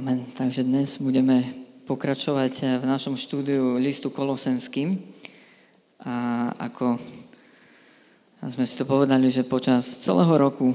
Amen. 0.00 0.32
Takže 0.32 0.64
dnes 0.64 0.96
budeme 0.96 1.44
pokračovať 1.84 2.80
v 2.80 2.84
našom 2.88 3.20
štúdiu 3.20 3.76
listu 3.76 4.08
Kolosenským. 4.08 4.96
A 6.00 6.48
ako 6.56 6.96
sme 8.48 8.64
si 8.64 8.80
to 8.80 8.88
povedali, 8.88 9.28
že 9.28 9.44
počas 9.44 10.00
celého 10.00 10.40
roku 10.40 10.72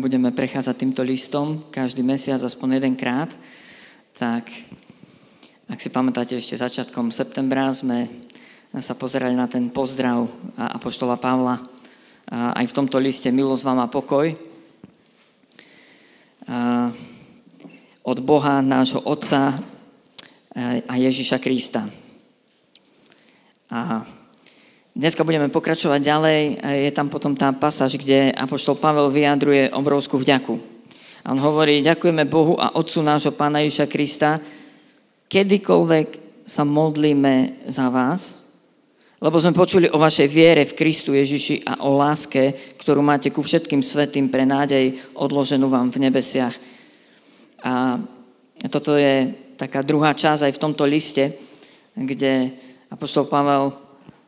budeme 0.00 0.32
prechádzať 0.32 0.80
týmto 0.80 1.04
listom 1.04 1.68
každý 1.68 2.00
mesiac 2.00 2.40
aspoň 2.40 2.80
jedenkrát, 2.80 3.28
tak 4.16 4.48
ak 5.68 5.76
si 5.76 5.92
pamätáte, 5.92 6.32
ešte 6.32 6.56
začiatkom 6.56 7.12
septembra 7.12 7.68
sme 7.68 8.08
sa 8.80 8.96
pozerali 8.96 9.36
na 9.36 9.44
ten 9.44 9.68
pozdrav 9.68 10.24
Apoštola 10.56 11.20
Pavla 11.20 11.60
aj 12.32 12.64
v 12.64 12.76
tomto 12.80 12.96
liste 12.96 13.28
Milosť 13.28 13.60
vám 13.68 13.84
a 13.84 13.92
pokoj. 13.92 14.32
A 16.48 16.88
od 18.04 18.20
Boha, 18.20 18.60
nášho 18.60 19.00
Otca 19.00 19.56
a 20.84 20.94
Ježiša 20.94 21.40
Krista. 21.40 21.88
A 23.72 24.04
dneska 24.92 25.24
budeme 25.24 25.48
pokračovať 25.48 26.00
ďalej. 26.04 26.40
Je 26.84 26.92
tam 26.92 27.08
potom 27.08 27.32
tá 27.32 27.48
pasáž, 27.56 27.96
kde 27.96 28.28
Apoštol 28.36 28.76
Pavel 28.76 29.08
vyjadruje 29.08 29.72
obrovskú 29.72 30.20
vďaku. 30.20 30.54
A 31.24 31.32
on 31.32 31.40
hovorí, 31.40 31.80
ďakujeme 31.80 32.28
Bohu 32.28 32.60
a 32.60 32.76
Otcu 32.76 33.00
nášho 33.00 33.32
Pána 33.32 33.64
Ježiša 33.64 33.88
Krista, 33.88 34.36
kedykoľvek 35.32 36.08
sa 36.44 36.60
modlíme 36.68 37.64
za 37.72 37.88
vás, 37.88 38.44
lebo 39.24 39.40
sme 39.40 39.56
počuli 39.56 39.88
o 39.88 39.96
vašej 39.96 40.28
viere 40.28 40.68
v 40.68 40.76
Kristu 40.76 41.16
Ježiši 41.16 41.64
a 41.64 41.80
o 41.88 41.96
láske, 41.96 42.76
ktorú 42.76 43.00
máte 43.00 43.32
ku 43.32 43.40
všetkým 43.40 43.80
svetým 43.80 44.28
pre 44.28 44.44
nádej 44.44 45.00
odloženú 45.16 45.72
vám 45.72 45.88
v 45.88 46.04
nebesiach 46.04 46.52
a 47.64 47.98
toto 48.68 49.00
je 49.00 49.32
taká 49.56 49.80
druhá 49.80 50.12
časť 50.12 50.44
aj 50.44 50.52
v 50.52 50.62
tomto 50.62 50.84
liste, 50.84 51.32
kde 51.96 52.52
Apoštol 52.92 53.24
Pavel 53.24 53.72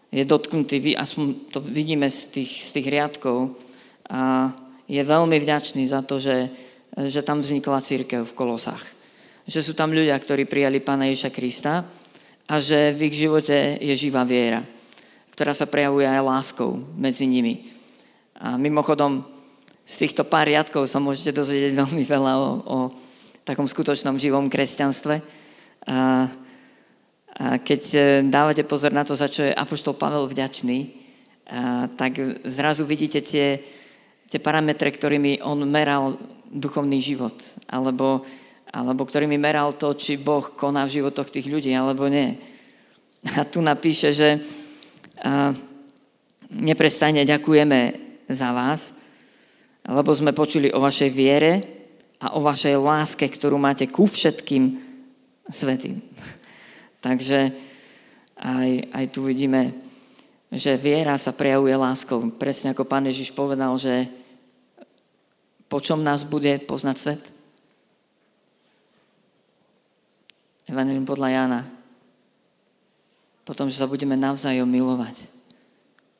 je 0.08 0.24
dotknutý, 0.24 0.96
aspoň 0.96 1.52
to 1.52 1.58
vidíme 1.60 2.08
z 2.08 2.32
tých, 2.32 2.52
z 2.64 2.68
tých 2.80 2.86
riadkov, 2.88 3.52
a 4.06 4.54
je 4.86 5.02
veľmi 5.02 5.34
vďačný 5.42 5.82
za 5.82 6.00
to, 6.06 6.22
že, 6.22 6.48
že 7.10 7.26
tam 7.26 7.42
vznikla 7.42 7.82
církev 7.82 8.22
v 8.22 8.36
Kolosách. 8.38 8.86
Že 9.46 9.60
sú 9.62 9.72
tam 9.74 9.90
ľudia, 9.90 10.14
ktorí 10.14 10.46
prijali 10.46 10.78
Pána 10.78 11.10
Ježa 11.10 11.34
Krista 11.34 11.82
a 12.46 12.54
že 12.62 12.94
v 12.94 13.10
ich 13.10 13.18
živote 13.18 13.82
je 13.82 13.94
živá 13.98 14.22
viera, 14.22 14.62
ktorá 15.34 15.50
sa 15.54 15.66
prejavuje 15.66 16.06
aj 16.06 16.22
láskou 16.22 16.78
medzi 16.94 17.26
nimi. 17.26 17.66
A 18.38 18.54
mimochodom, 18.54 19.26
z 19.86 20.06
týchto 20.06 20.26
pár 20.26 20.50
riadkov 20.50 20.86
sa 20.86 21.02
môžete 21.02 21.34
dozvedieť 21.34 21.72
veľmi 21.82 22.02
veľa 22.06 22.32
o, 22.38 22.50
o 22.62 22.78
takom 23.46 23.70
skutočnom 23.70 24.18
živom 24.18 24.50
kresťanstve. 24.50 25.14
A, 25.22 25.22
a 25.86 25.96
keď 27.62 27.82
e, 27.94 28.00
dávate 28.26 28.66
pozor 28.66 28.90
na 28.90 29.06
to, 29.06 29.14
za 29.14 29.30
čo 29.30 29.46
je 29.46 29.54
Apoštol 29.54 29.94
Pavel 29.94 30.26
vďačný, 30.26 30.78
a, 30.82 31.86
tak 31.94 32.18
zrazu 32.42 32.82
vidíte 32.82 33.22
tie, 33.22 33.62
tie 34.26 34.40
parametre, 34.42 34.90
ktorými 34.90 35.46
on 35.46 35.62
meral 35.62 36.18
duchovný 36.50 36.98
život, 36.98 37.38
alebo, 37.70 38.26
alebo 38.74 39.06
ktorými 39.06 39.38
meral 39.38 39.78
to, 39.78 39.94
či 39.94 40.18
Boh 40.18 40.42
koná 40.58 40.82
v 40.90 40.98
životoch 40.98 41.30
tých 41.30 41.46
ľudí, 41.46 41.70
alebo 41.70 42.10
nie. 42.10 42.34
A 43.38 43.46
tu 43.46 43.62
napíše, 43.62 44.10
že 44.10 44.42
a, 45.22 45.54
neprestajne 46.50 47.22
ďakujeme 47.22 47.80
za 48.26 48.50
vás, 48.50 48.90
lebo 49.86 50.10
sme 50.10 50.34
počuli 50.34 50.74
o 50.74 50.82
vašej 50.82 51.10
viere, 51.14 51.75
a 52.16 52.32
o 52.36 52.40
vašej 52.40 52.76
láske, 52.80 53.26
ktorú 53.28 53.60
máte 53.60 53.84
ku 53.88 54.08
všetkým 54.08 54.80
svetým. 55.48 56.00
Takže 57.04 57.52
aj, 58.36 58.70
aj 58.92 59.04
tu 59.12 59.24
vidíme, 59.24 59.72
že 60.52 60.80
viera 60.80 61.16
sa 61.20 61.36
prejavuje 61.36 61.76
láskou. 61.76 62.20
Presne 62.36 62.72
ako 62.72 62.88
pán 62.88 63.04
Ježiš 63.08 63.32
povedal, 63.32 63.76
že 63.76 64.08
po 65.66 65.82
čom 65.82 66.00
nás 66.00 66.22
bude 66.22 66.62
poznať 66.62 66.96
svet? 66.96 67.22
Evangelium 70.66 71.06
podľa 71.06 71.28
Jána. 71.30 71.60
Potom, 73.46 73.70
že 73.70 73.78
sa 73.78 73.86
budeme 73.86 74.18
navzájom 74.18 74.66
milovať. 74.66 75.30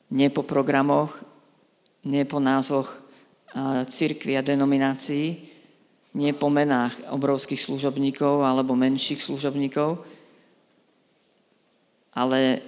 Nie 0.07 0.31
po 0.31 0.47
programoch, 0.47 1.11
nie 2.07 2.23
po 2.23 2.39
názvoch 2.39 2.87
církvy 3.91 4.39
a 4.39 4.45
denominácií, 4.45 5.56
nie 6.17 6.33
po 6.33 6.49
menách 6.49 6.97
obrovských 7.13 7.61
služobníkov 7.61 8.41
alebo 8.41 8.73
menších 8.73 9.21
služobníkov, 9.21 10.01
ale 12.17 12.65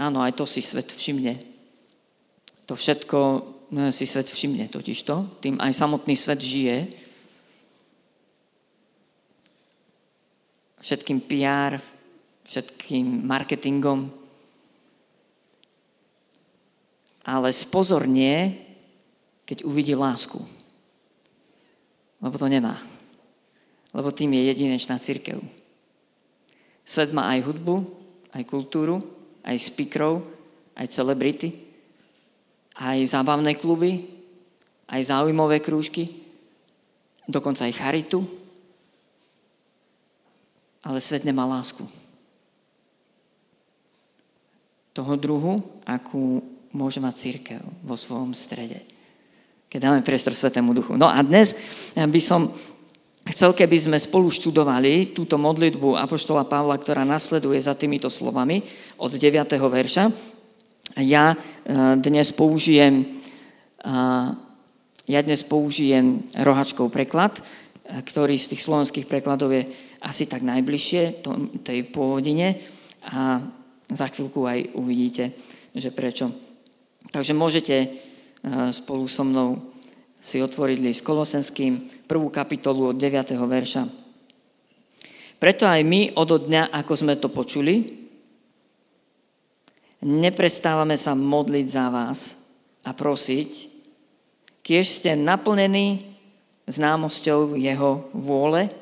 áno, 0.00 0.24
aj 0.24 0.32
to 0.32 0.48
si 0.48 0.64
svet 0.64 0.88
všimne. 0.88 1.36
To 2.64 2.72
všetko 2.72 3.18
eh, 3.76 3.92
si 3.92 4.08
svet 4.08 4.32
všimne 4.32 4.72
totižto, 4.72 5.44
tým 5.44 5.60
aj 5.60 5.72
samotný 5.76 6.16
svet 6.16 6.40
žije. 6.40 6.78
Všetkým 10.80 11.20
PR, 11.28 11.76
všetkým 12.48 13.28
marketingom. 13.28 14.08
Ale 17.28 17.52
spozornie, 17.52 18.56
keď 19.44 19.68
uvidí 19.68 19.92
lásku. 19.92 20.57
Lebo 22.18 22.34
to 22.34 22.50
nemá. 22.50 22.82
Lebo 23.94 24.10
tým 24.10 24.34
je 24.34 24.42
jedinečná 24.52 24.98
církev. 24.98 25.38
Svet 26.82 27.14
má 27.14 27.30
aj 27.30 27.46
hudbu, 27.46 27.74
aj 28.34 28.42
kultúru, 28.48 29.00
aj 29.44 29.56
speakerov, 29.60 30.24
aj 30.76 30.86
celebrity, 30.90 31.54
aj 32.78 32.98
zábavné 33.06 33.54
kluby, 33.54 34.08
aj 34.88 35.12
zaujímavé 35.12 35.60
krúžky, 35.60 36.24
dokonca 37.28 37.68
aj 37.68 37.76
charitu. 37.76 38.24
Ale 40.82 41.02
svet 41.02 41.26
nemá 41.26 41.44
lásku. 41.44 41.84
Toho 44.96 45.14
druhu, 45.14 45.60
akú 45.86 46.40
môže 46.72 46.98
mať 46.98 47.14
církev 47.14 47.62
vo 47.84 47.94
svojom 47.94 48.34
strede 48.34 48.97
keď 49.68 49.78
dáme 49.84 50.00
priestor 50.00 50.32
Svetému 50.32 50.72
Duchu. 50.72 50.96
No 50.96 51.04
a 51.04 51.20
dnes 51.20 51.52
by 51.92 52.20
som 52.24 52.48
chcel, 53.28 53.52
keby 53.52 53.76
sme 53.76 53.98
spolu 54.00 54.32
študovali 54.32 55.12
túto 55.12 55.36
modlitbu 55.36 56.00
Apoštola 56.00 56.48
Pavla, 56.48 56.80
ktorá 56.80 57.04
nasleduje 57.04 57.60
za 57.60 57.76
týmito 57.76 58.08
slovami 58.08 58.64
od 58.96 59.12
9. 59.12 59.44
verša. 59.60 60.04
Ja 61.04 61.36
e, 61.36 61.36
dnes 62.00 62.32
použijem, 62.32 63.20
e, 63.84 63.92
ja 65.04 65.20
dnes 65.20 65.44
použijem 65.44 66.24
rohačkov 66.32 66.88
preklad, 66.88 67.36
ktorý 67.84 68.40
z 68.40 68.56
tých 68.56 68.64
slovenských 68.64 69.04
prekladov 69.08 69.52
je 69.52 69.68
asi 70.00 70.24
tak 70.28 70.44
najbližšie 70.44 71.24
tej 71.64 71.78
pôvodine 71.88 72.56
a 73.04 73.40
za 73.88 74.06
chvíľku 74.12 74.44
aj 74.44 74.76
uvidíte, 74.76 75.32
že 75.72 75.88
prečo. 75.92 76.28
Takže 77.08 77.32
môžete 77.32 77.76
Eh, 77.76 78.07
spolu 78.70 79.04
so 79.10 79.24
mnou 79.26 79.74
si 80.18 80.42
otvoriť 80.42 80.78
list 80.82 81.06
Kolosenským, 81.06 82.06
prvú 82.10 82.26
kapitolu 82.30 82.90
od 82.90 82.96
9. 82.98 83.38
verša. 83.38 83.82
Preto 85.38 85.64
aj 85.70 85.82
my 85.86 86.18
od 86.18 86.50
dňa, 86.50 86.74
ako 86.74 86.92
sme 86.98 87.14
to 87.14 87.30
počuli, 87.30 87.94
neprestávame 90.02 90.98
sa 90.98 91.14
modliť 91.14 91.66
za 91.70 91.86
vás 91.94 92.34
a 92.82 92.90
prosiť, 92.90 93.50
kiež 94.66 94.86
ste 94.86 95.14
naplnení 95.14 96.18
známosťou 96.66 97.54
Jeho 97.54 98.10
vôle 98.10 98.74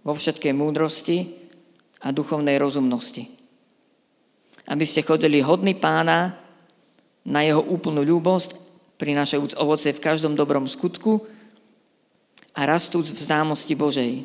vo 0.00 0.16
všetkej 0.16 0.52
múdrosti 0.56 1.36
a 2.00 2.08
duchovnej 2.10 2.56
rozumnosti. 2.56 3.28
Aby 4.66 4.84
ste 4.88 5.04
chodili 5.04 5.44
hodný 5.44 5.76
pána 5.76 6.34
na 7.26 7.42
jeho 7.42 7.62
úplnú 7.62 8.02
ľúbosť 8.06 8.65
prinášajúc 8.96 9.56
ovoce 9.60 9.92
v 9.92 10.02
každom 10.02 10.32
dobrom 10.36 10.64
skutku 10.64 11.24
a 12.56 12.64
rastúc 12.64 13.12
v 13.12 13.18
známosti 13.20 13.76
Božej. 13.76 14.24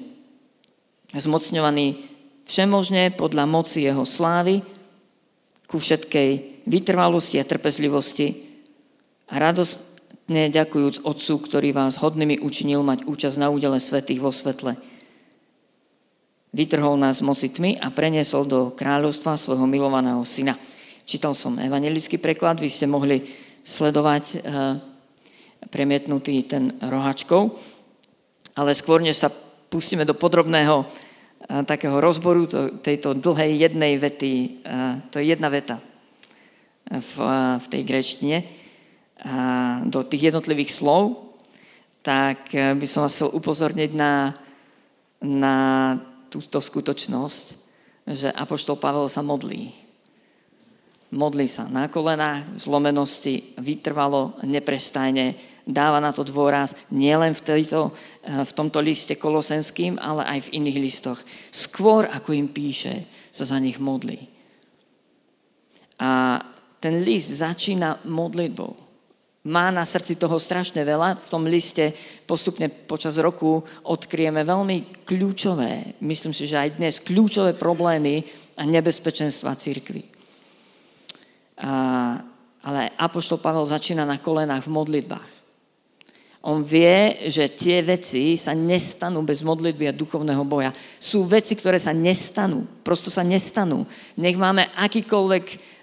Zmocňovaný 1.12 2.08
všemožne 2.48 3.12
podľa 3.16 3.46
moci 3.48 3.84
Jeho 3.84 4.08
slávy 4.08 4.64
ku 5.68 5.80
všetkej 5.80 6.64
vytrvalosti 6.68 7.40
a 7.40 7.48
trpezlivosti 7.48 8.48
a 9.28 9.40
radostne 9.40 10.52
ďakujúc 10.52 11.04
Otcu, 11.04 11.34
ktorý 11.48 11.76
vás 11.76 12.00
hodnými 12.00 12.40
učinil 12.40 12.84
mať 12.84 13.08
účasť 13.08 13.38
na 13.40 13.52
údele 13.52 13.80
svetých 13.80 14.24
vo 14.24 14.32
svetle. 14.32 14.80
Vytrhol 16.52 17.00
nás 17.00 17.24
z 17.24 17.28
moci 17.28 17.48
tmy 17.48 17.80
a 17.80 17.88
preniesol 17.96 18.44
do 18.44 18.76
kráľovstva 18.76 19.40
svojho 19.40 19.64
milovaného 19.64 20.20
syna. 20.28 20.60
Čítal 21.08 21.32
som 21.32 21.56
evangelický 21.56 22.20
preklad, 22.20 22.60
vy 22.60 22.68
ste 22.68 22.92
mohli 22.92 23.24
sledovať 23.64 24.24
eh, 24.36 24.40
premietnutý 25.70 26.44
ten 26.44 26.76
rohačkou. 26.82 27.54
Ale 28.58 28.76
skôr, 28.76 29.00
než 29.00 29.24
sa 29.24 29.32
pustíme 29.72 30.04
do 30.04 30.12
podrobného 30.12 30.84
takého 31.64 31.98
rozboru 32.04 32.46
tejto 32.84 33.16
dlhej 33.16 33.66
jednej 33.66 33.96
vety. 33.96 34.62
To 35.10 35.16
je 35.18 35.26
jedna 35.32 35.48
veta 35.48 35.80
v, 36.92 37.16
v 37.58 37.66
tej 37.72 37.82
grečtine 37.88 38.38
do 39.86 40.02
tých 40.04 40.34
jednotlivých 40.34 40.72
slov, 40.74 41.34
tak 42.02 42.52
by 42.54 42.86
som 42.90 43.06
vás 43.06 43.14
chcel 43.14 43.30
upozorniť 43.30 43.92
na, 43.94 44.34
na 45.22 45.58
túto 46.34 46.58
skutočnosť, 46.58 47.44
že 48.10 48.34
Apoštol 48.34 48.82
Pavel 48.82 49.06
sa 49.06 49.22
modlí. 49.22 49.70
Modlí 51.12 51.44
sa 51.44 51.68
na 51.68 51.92
kolenách, 51.92 52.56
v 52.56 52.60
zlomenosti, 52.60 53.36
vytrvalo, 53.60 54.40
neprestajne, 54.48 55.36
dáva 55.68 56.00
na 56.00 56.16
to 56.16 56.24
dôraz 56.24 56.72
nielen 56.88 57.36
v, 57.36 57.42
tejto, 57.44 57.92
e, 58.24 58.48
v 58.48 58.52
tomto 58.56 58.80
liste 58.80 59.20
kolosenským, 59.20 60.00
ale 60.00 60.24
aj 60.24 60.48
v 60.48 60.64
iných 60.64 60.78
listoch. 60.80 61.20
Skôr, 61.52 62.08
ako 62.08 62.32
im 62.32 62.48
píše, 62.48 63.04
sa 63.28 63.44
za 63.44 63.60
nich 63.60 63.76
modlí. 63.76 64.24
A 66.00 66.40
ten 66.80 67.04
list 67.04 67.44
začína 67.44 68.08
modlitbou. 68.08 68.74
Má 69.52 69.68
na 69.74 69.84
srdci 69.84 70.16
toho 70.16 70.38
strašne 70.38 70.86
veľa. 70.86 71.18
V 71.18 71.28
tom 71.28 71.44
liste 71.50 71.92
postupne 72.24 72.70
počas 72.70 73.18
roku 73.18 73.66
odkryjeme 73.84 74.48
veľmi 74.48 75.04
kľúčové, 75.04 75.98
myslím 76.00 76.32
si, 76.32 76.46
že 76.46 76.56
aj 76.56 76.70
dnes, 76.78 77.02
kľúčové 77.02 77.58
problémy 77.58 78.24
a 78.56 78.64
nebezpečenstva 78.64 79.58
církvy. 79.58 80.11
Ale 82.62 82.82
Apoštol 82.98 83.38
Pavel 83.38 83.66
začína 83.66 84.06
na 84.06 84.18
kolenách 84.18 84.66
v 84.66 84.74
modlitbách. 84.74 85.30
On 86.42 86.66
vie, 86.66 87.30
že 87.30 87.54
tie 87.54 87.86
veci 87.86 88.34
sa 88.34 88.58
nestanú 88.58 89.22
bez 89.22 89.46
modlitby 89.46 89.86
a 89.86 89.94
duchovného 89.94 90.42
boja. 90.42 90.74
Sú 90.98 91.22
veci, 91.22 91.54
ktoré 91.54 91.78
sa 91.78 91.94
nestanú. 91.94 92.66
Prosto 92.82 93.14
sa 93.14 93.22
nestanú. 93.22 93.86
Nech 94.18 94.42
máme 94.42 94.66
akýkoľvek 94.74 95.78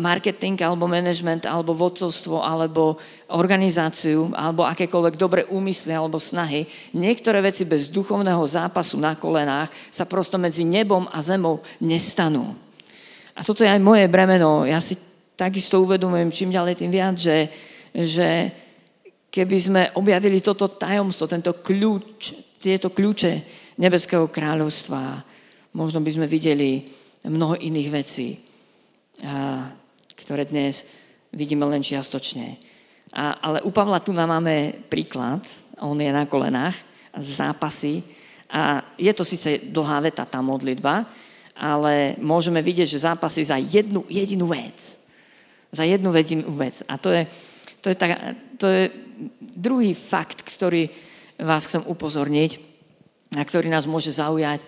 marketing 0.00 0.56
alebo 0.64 0.88
management 0.88 1.44
alebo 1.44 1.76
vodcovstvo 1.76 2.40
alebo 2.40 2.96
organizáciu 3.28 4.32
alebo 4.32 4.64
akékoľvek 4.64 5.20
dobré 5.20 5.44
úmysly 5.52 5.92
alebo 5.92 6.16
snahy. 6.16 6.64
Niektoré 6.96 7.44
veci 7.44 7.68
bez 7.68 7.92
duchovného 7.92 8.40
zápasu 8.48 8.96
na 8.96 9.20
kolenách 9.20 9.68
sa 9.92 10.08
prosto 10.08 10.40
medzi 10.40 10.64
nebom 10.64 11.12
a 11.12 11.20
zemou 11.20 11.60
nestanú. 11.76 12.56
A 13.36 13.44
toto 13.44 13.68
je 13.68 13.68
aj 13.68 13.84
moje 13.84 14.08
bremeno. 14.08 14.64
Ja 14.64 14.80
si 14.80 14.96
takisto 15.40 15.80
uvedomujem 15.80 16.28
čím 16.28 16.52
ďalej 16.52 16.84
tým 16.84 16.92
viac, 16.92 17.16
že, 17.16 17.48
že 17.96 18.52
keby 19.32 19.56
sme 19.56 19.82
objavili 19.96 20.44
toto 20.44 20.68
tajomstvo, 20.68 21.24
tento 21.24 21.56
kľúč, 21.64 22.36
tieto 22.60 22.92
kľúče 22.92 23.32
nebeského 23.80 24.28
kráľovstva, 24.28 25.24
možno 25.72 26.04
by 26.04 26.10
sme 26.12 26.26
videli 26.28 26.84
mnoho 27.24 27.56
iných 27.56 27.88
vecí, 27.88 28.36
ktoré 30.12 30.44
dnes 30.44 30.84
vidíme 31.32 31.64
len 31.64 31.80
čiastočne. 31.80 32.60
A, 33.16 33.40
ale 33.40 33.58
u 33.64 33.72
Pavla 33.72 34.04
tu 34.04 34.12
nám 34.12 34.28
máme 34.28 34.76
príklad, 34.92 35.40
on 35.80 35.96
je 35.96 36.12
na 36.12 36.28
kolenách, 36.28 36.76
zápasy 37.16 38.04
a 38.52 38.84
je 39.00 39.10
to 39.16 39.24
síce 39.24 39.72
dlhá 39.72 40.04
veta, 40.04 40.28
tá 40.28 40.44
modlitba, 40.44 41.08
ale 41.56 42.20
môžeme 42.20 42.60
vidieť, 42.60 42.88
že 42.92 43.08
zápasy 43.08 43.40
za 43.48 43.56
jednu 43.56 44.04
jedinú 44.06 44.52
vec. 44.52 44.99
Za 45.70 45.86
jednu 45.86 46.10
jedinú 46.14 46.50
vec. 46.58 46.82
A 46.90 46.98
to 46.98 47.14
je, 47.14 47.30
to 47.78 47.94
je, 47.94 47.96
tak, 47.96 48.10
to 48.58 48.66
je 48.66 48.82
druhý 49.40 49.94
fakt, 49.94 50.42
ktorý 50.42 50.90
vás 51.40 51.66
chcem 51.66 51.86
upozorniť 51.86 52.60
a 53.38 53.42
ktorý 53.46 53.70
nás 53.70 53.86
môže 53.86 54.10
zaujať. 54.10 54.60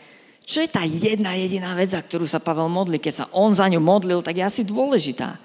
Čo 0.43 0.63
je 0.63 0.71
tá 0.71 0.83
jedna 0.83 1.39
jediná 1.39 1.75
vec, 1.79 1.95
za 1.95 2.03
ktorú 2.03 2.27
sa 2.27 2.43
Pavel 2.43 2.67
modlí? 2.67 2.99
Keď 2.99 3.15
sa 3.15 3.27
on 3.35 3.55
za 3.55 3.67
ňu 3.71 3.79
modlil, 3.79 4.23
tak 4.27 4.39
je 4.39 4.45
asi 4.47 4.63
dôležitá. 4.67 5.39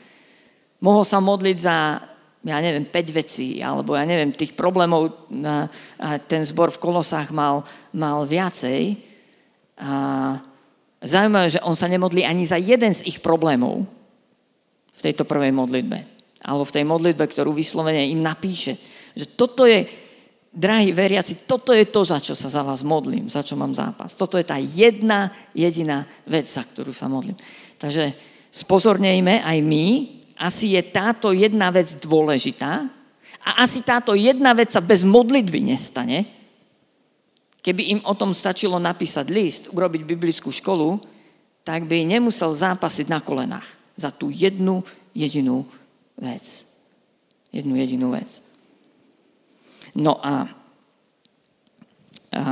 Mohol 0.81 1.03
sa 1.05 1.17
modliť 1.21 1.57
za, 1.57 2.01
ja 2.45 2.57
neviem, 2.61 2.85
5 2.85 2.93
vecí, 3.13 3.61
alebo 3.61 3.93
ja 3.97 4.05
neviem, 4.05 4.33
tých 4.33 4.57
problémov 4.57 5.29
na, 5.29 5.69
a 5.97 6.17
ten 6.21 6.41
zbor 6.45 6.73
v 6.73 6.81
Kolosách 6.81 7.29
mal, 7.33 7.65
mal 7.93 8.25
viacej. 8.25 8.97
A 9.77 9.91
zaujímavé, 11.01 11.53
že 11.53 11.63
on 11.65 11.77
sa 11.77 11.89
nemodlí 11.89 12.25
ani 12.25 12.45
za 12.45 12.57
jeden 12.57 12.93
z 12.93 13.05
ich 13.05 13.21
problémov 13.21 13.85
v 14.97 15.05
tejto 15.05 15.29
prvej 15.29 15.53
modlitbe 15.53 16.17
alebo 16.47 16.63
v 16.63 16.75
tej 16.79 16.85
modlitbe, 16.85 17.25
ktorú 17.27 17.51
vyslovene 17.51 18.07
im 18.07 18.21
napíše, 18.21 18.77
že 19.17 19.25
toto 19.33 19.65
je, 19.65 19.83
drahí 20.53 20.93
veriaci, 20.93 21.43
toto 21.49 21.73
je 21.73 21.89
to, 21.89 22.05
za 22.05 22.21
čo 22.21 22.37
sa 22.37 22.47
za 22.47 22.61
vás 22.61 22.85
modlím, 22.85 23.27
za 23.27 23.41
čo 23.41 23.57
mám 23.57 23.73
zápas. 23.73 24.13
Toto 24.13 24.37
je 24.37 24.45
tá 24.45 24.55
jedna 24.61 25.33
jediná 25.51 26.05
vec, 26.29 26.47
za 26.47 26.61
ktorú 26.61 26.93
sa 26.93 27.09
modlím. 27.09 27.37
Takže 27.81 28.13
spozornejme 28.53 29.41
aj 29.41 29.57
my, 29.65 29.85
asi 30.37 30.77
je 30.77 30.81
táto 30.87 31.33
jedna 31.33 31.73
vec 31.73 31.89
dôležitá 31.97 32.85
a 33.41 33.49
asi 33.65 33.81
táto 33.81 34.13
jedna 34.13 34.53
vec 34.53 34.69
sa 34.69 34.79
bez 34.79 35.01
modlitby 35.01 35.73
nestane. 35.73 36.29
Keby 37.65 37.97
im 37.97 38.01
o 38.05 38.13
tom 38.13 38.31
stačilo 38.31 38.77
napísať 38.77 39.25
list, 39.33 39.63
urobiť 39.73 40.01
biblickú 40.05 40.53
školu, 40.53 41.01
tak 41.65 41.83
by 41.83 42.07
nemusel 42.07 42.53
zápasiť 42.53 43.11
na 43.11 43.19
kolenách 43.19 43.76
za 43.97 44.13
tú 44.13 44.29
jednu 44.29 44.85
jedinú 45.11 45.65
vec. 46.15 46.63
Jednu 47.49 47.73
jedinú 47.75 48.13
vec. 48.13 48.39
No 49.97 50.21
a, 50.21 50.45
a 52.29 52.43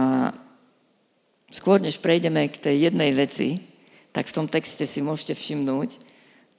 skôr 1.54 1.78
než 1.78 2.02
prejdeme 2.02 2.50
k 2.50 2.58
tej 2.58 2.90
jednej 2.90 3.14
veci, 3.14 3.62
tak 4.10 4.26
v 4.26 4.36
tom 4.42 4.48
texte 4.50 4.90
si 4.90 5.00
môžete 5.06 5.38
všimnúť, 5.38 6.02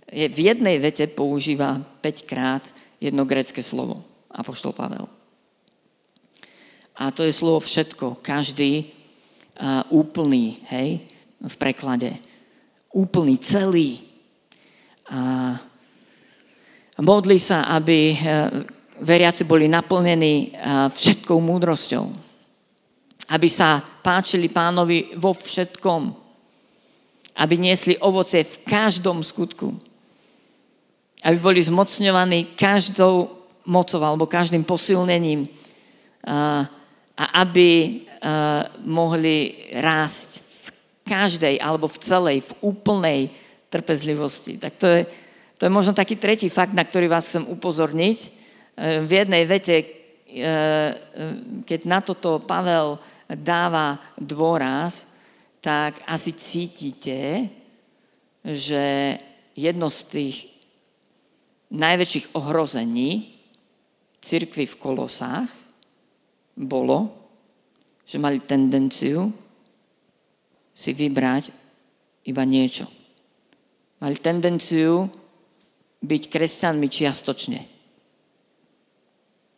je, 0.07 0.27
v 0.31 0.41
jednej 0.55 0.79
vete 0.79 1.11
používa 1.11 1.83
5 1.99 2.31
krát 2.31 2.63
jedno 3.03 3.27
grecké 3.27 3.59
slovo. 3.59 4.07
Apoštol 4.31 4.71
Pavel. 4.71 5.11
A 6.97 7.11
to 7.11 7.27
je 7.27 7.33
slovo 7.35 7.61
všetko, 7.61 8.23
každý 8.23 8.89
uh, 9.59 9.85
úplný, 9.93 10.65
hej, 10.73 11.05
v 11.43 11.55
preklade. 11.61 12.17
Úplný, 12.95 13.37
celý. 13.37 14.06
A 15.11 15.61
Modli 17.05 17.37
sa, 17.37 17.69
aby 17.77 18.17
eh, 18.17 18.17
veriaci 19.05 19.45
boli 19.45 19.69
naplnení 19.69 20.35
eh, 20.49 20.89
všetkou 20.89 21.37
múdrosťou. 21.37 22.05
Aby 23.27 23.49
sa 23.53 23.85
páčili 23.85 24.49
pánovi 24.49 25.13
vo 25.21 25.37
všetkom. 25.37 26.03
Aby 27.37 27.55
niesli 27.61 28.01
ovoce 28.01 28.49
v 28.49 28.57
každom 28.65 29.21
skutku. 29.21 29.77
Aby 31.21 31.37
boli 31.37 31.61
zmocňovaní 31.61 32.57
každou 32.57 33.45
mocou 33.69 34.01
alebo 34.01 34.25
každým 34.25 34.65
posilnením. 34.65 35.45
Eh, 35.45 36.63
a 37.17 37.25
aby 37.41 38.03
mohli 38.85 39.71
rásť 39.71 40.43
v 40.43 40.69
každej 41.07 41.55
alebo 41.63 41.87
v 41.87 42.01
celej, 42.03 42.39
v 42.45 42.53
úplnej 42.75 43.31
trpezlivosti. 43.71 44.59
Tak 44.59 44.73
to 44.77 44.87
je, 44.87 45.01
to 45.59 45.67
je 45.67 45.73
možno 45.73 45.93
taký 45.93 46.17
tretí 46.17 46.49
fakt, 46.49 46.77
na 46.77 46.85
ktorý 46.85 47.11
vás 47.11 47.29
chcem 47.29 47.45
upozorniť. 47.47 48.19
E, 48.23 48.29
v 49.05 49.11
jednej 49.11 49.45
vete, 49.49 49.77
e, 49.77 49.85
e, 49.85 50.47
keď 51.65 51.81
na 51.85 51.99
toto 52.05 52.43
Pavel 52.43 53.01
dáva 53.27 53.99
dôraz, 54.21 55.09
tak 55.59 55.99
asi 56.07 56.31
cítite, 56.37 57.51
že 58.47 59.19
jedno 59.59 59.91
z 59.91 60.01
tých 60.07 60.37
najväčších 61.75 62.39
ohrození 62.39 63.35
cirkvy 64.23 64.71
v 64.71 64.79
Kolosách 64.79 65.51
bolo, 66.55 67.11
že 68.07 68.23
mali 68.23 68.39
tendenciu 68.39 69.35
si 70.71 70.91
vybrať 70.95 71.51
iba 72.31 72.47
niečo. 72.47 72.96
Mali 73.97 74.17
tendenciu 74.21 75.09
byť 76.05 76.23
kresťanmi 76.29 76.87
čiastočne. 76.87 77.61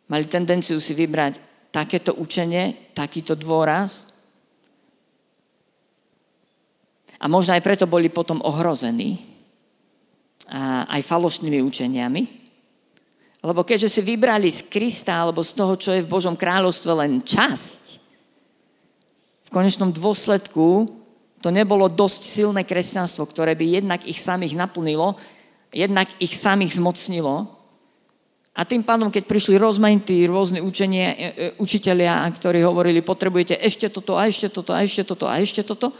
Mali 0.09 0.25
tendenciu 0.25 0.79
si 0.79 0.95
vybrať 0.95 1.37
takéto 1.69 2.17
učenie, 2.17 2.95
takýto 2.95 3.37
dôraz. 3.37 4.09
A 7.19 7.27
možno 7.27 7.53
aj 7.53 7.61
preto 7.61 7.85
boli 7.85 8.07
potom 8.07 8.39
ohrození 8.41 9.21
a 10.49 10.89
aj 10.97 11.05
falošnými 11.05 11.61
učeniami. 11.61 12.21
Lebo 13.45 13.61
keďže 13.63 13.99
si 13.99 14.01
vybrali 14.01 14.49
z 14.49 14.65
Krista 14.67 15.15
alebo 15.19 15.45
z 15.45 15.51
toho, 15.53 15.73
čo 15.77 15.93
je 15.93 16.03
v 16.03 16.11
Božom 16.11 16.33
kráľovstve 16.33 16.91
len 16.95 17.21
časť, 17.21 17.83
v 19.47 19.49
konečnom 19.53 19.89
dôsledku 19.93 20.98
to 21.39 21.49
nebolo 21.49 21.87
dosť 21.87 22.21
silné 22.23 22.61
kresťanstvo, 22.67 23.23
ktoré 23.27 23.55
by 23.55 23.65
jednak 23.79 24.01
ich 24.03 24.19
samých 24.19 24.59
naplnilo, 24.59 25.15
jednak 25.71 26.11
ich 26.19 26.35
samých 26.35 26.75
zmocnilo, 26.75 27.59
A 28.59 28.67
tým 28.67 28.83
pádom, 28.83 29.07
keď 29.07 29.23
prišli 29.23 29.55
rozmanití 29.55 30.27
rôzni 30.27 30.59
učenie, 30.59 31.05
e, 31.07 31.15
e, 31.15 31.25
učitelia, 31.63 32.27
ktorí 32.27 32.59
hovorili, 32.59 32.99
potrebujete 32.99 33.55
ešte 33.55 33.87
toto 33.87 34.19
a 34.19 34.27
ešte 34.27 34.51
toto 34.51 34.75
a 34.75 34.83
ešte 34.83 35.07
toto 35.07 35.25
a 35.31 35.39
ešte 35.39 35.63
toto, 35.63 35.95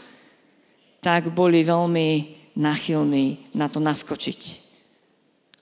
tak 1.00 1.32
boli 1.32 1.64
veľmi 1.64 2.08
nachylní 2.60 3.56
na 3.56 3.72
to 3.72 3.80
naskočiť. 3.80 4.40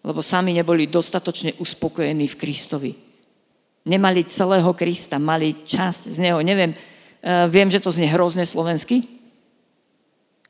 Lebo 0.03 0.27
sami 0.27 0.51
neboli 0.51 0.91
dostatočne 0.91 1.55
uspokojení 1.63 2.27
v 2.27 2.39
Kristovi. 2.41 2.93
Nemali 3.87 4.27
celého 4.27 4.75
Krista, 4.75 5.23
mali 5.23 5.55
časť 5.55 6.11
z 6.11 6.19
Neho. 6.19 6.43
Neviem, 6.43 6.75
e, 6.75 6.77
viem, 7.47 7.71
že 7.71 7.79
to 7.79 7.95
znie 7.95 8.11
hrozne 8.11 8.43
slovensky. 8.43 9.18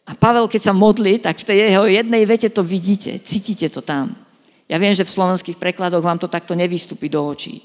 A 0.08 0.16
Pavel, 0.16 0.48
keď 0.48 0.72
sa 0.72 0.74
modlí, 0.74 1.20
tak 1.20 1.44
v 1.44 1.48
tej 1.52 1.58
jeho 1.68 1.84
jednej 1.84 2.24
vete 2.24 2.48
to 2.48 2.64
vidíte, 2.64 3.20
cítite 3.20 3.68
to 3.68 3.84
tam. 3.84 4.16
Ja 4.64 4.80
viem, 4.80 4.96
že 4.96 5.04
v 5.04 5.12
slovenských 5.12 5.60
prekladoch 5.60 6.00
vám 6.00 6.16
to 6.16 6.32
takto 6.32 6.56
nevystúpi 6.56 7.12
do 7.12 7.20
očí. 7.28 7.60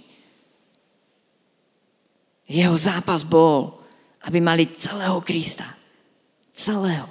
Jeho 2.43 2.75
zápas 2.75 3.23
bol, 3.23 3.79
aby 4.27 4.43
mali 4.43 4.67
celého 4.75 5.23
Krista. 5.23 5.67
Celého. 6.51 7.07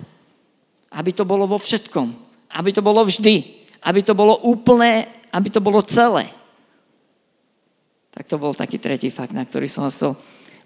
Aby 0.92 1.16
to 1.16 1.24
bolo 1.24 1.48
vo 1.48 1.56
všetkom. 1.56 2.12
Aby 2.52 2.76
to 2.76 2.84
bolo 2.84 3.00
vždy. 3.04 3.64
Aby 3.84 4.04
to 4.04 4.12
bolo 4.12 4.36
úplné, 4.44 5.08
aby 5.32 5.48
to 5.48 5.64
bolo 5.64 5.80
celé. 5.80 6.28
Tak 8.12 8.28
to 8.28 8.36
bol 8.36 8.52
taký 8.52 8.76
tretí 8.76 9.08
fakt, 9.08 9.32
na 9.32 9.48
ktorý 9.48 9.64
som 9.64 9.88
chcel 9.88 10.12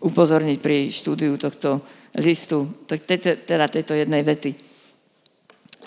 upozorniť 0.01 0.59
pri 0.61 0.93
štúdiu 0.93 1.41
tohto 1.41 1.81
listu, 2.17 2.69
teda 2.89 3.69
tejto 3.69 3.93
jednej 3.97 4.21
vety. 4.25 4.53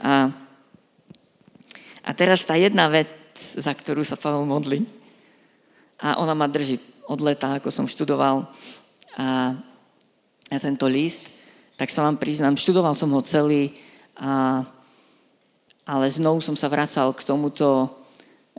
A, 0.02 0.32
a 2.06 2.10
teraz 2.16 2.46
tá 2.46 2.56
jedna 2.58 2.90
veta, 2.90 3.18
za 3.40 3.72
ktorú 3.72 4.04
sa 4.04 4.20
Pavel 4.20 4.44
modlí. 4.44 4.84
A 6.00 6.20
ona 6.20 6.36
ma 6.36 6.48
drží 6.48 6.80
od 7.08 7.20
leta, 7.24 7.60
ako 7.60 7.72
som 7.72 7.88
študoval 7.88 8.48
a, 9.16 9.56
a 10.48 10.56
tento 10.60 10.88
list. 10.88 11.28
Tak 11.80 11.92
sa 11.92 12.04
vám 12.04 12.20
priznám, 12.20 12.60
študoval 12.60 12.96
som 12.96 13.12
ho 13.16 13.22
celý, 13.24 13.72
a, 14.20 14.64
ale 15.88 16.06
znovu 16.12 16.44
som 16.44 16.56
sa 16.56 16.68
vracal 16.68 17.16
k 17.16 17.24
tomuto 17.24 17.88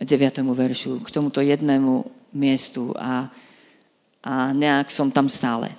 9. 0.00 0.40
veršu, 0.40 1.04
k 1.04 1.09
tomuto 1.12 1.45
jednému 1.45 2.04
miestu 2.33 2.97
a, 2.97 3.28
a 4.20 4.52
nejak 4.52 4.92
som 4.92 5.08
tam 5.08 5.32
stále. 5.32 5.72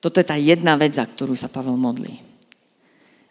Toto 0.00 0.20
je 0.20 0.28
tá 0.28 0.36
jedna 0.36 0.76
vec, 0.80 0.96
za 0.96 1.04
ktorú 1.04 1.36
sa 1.36 1.52
Pavel 1.52 1.76
modlí. 1.76 2.12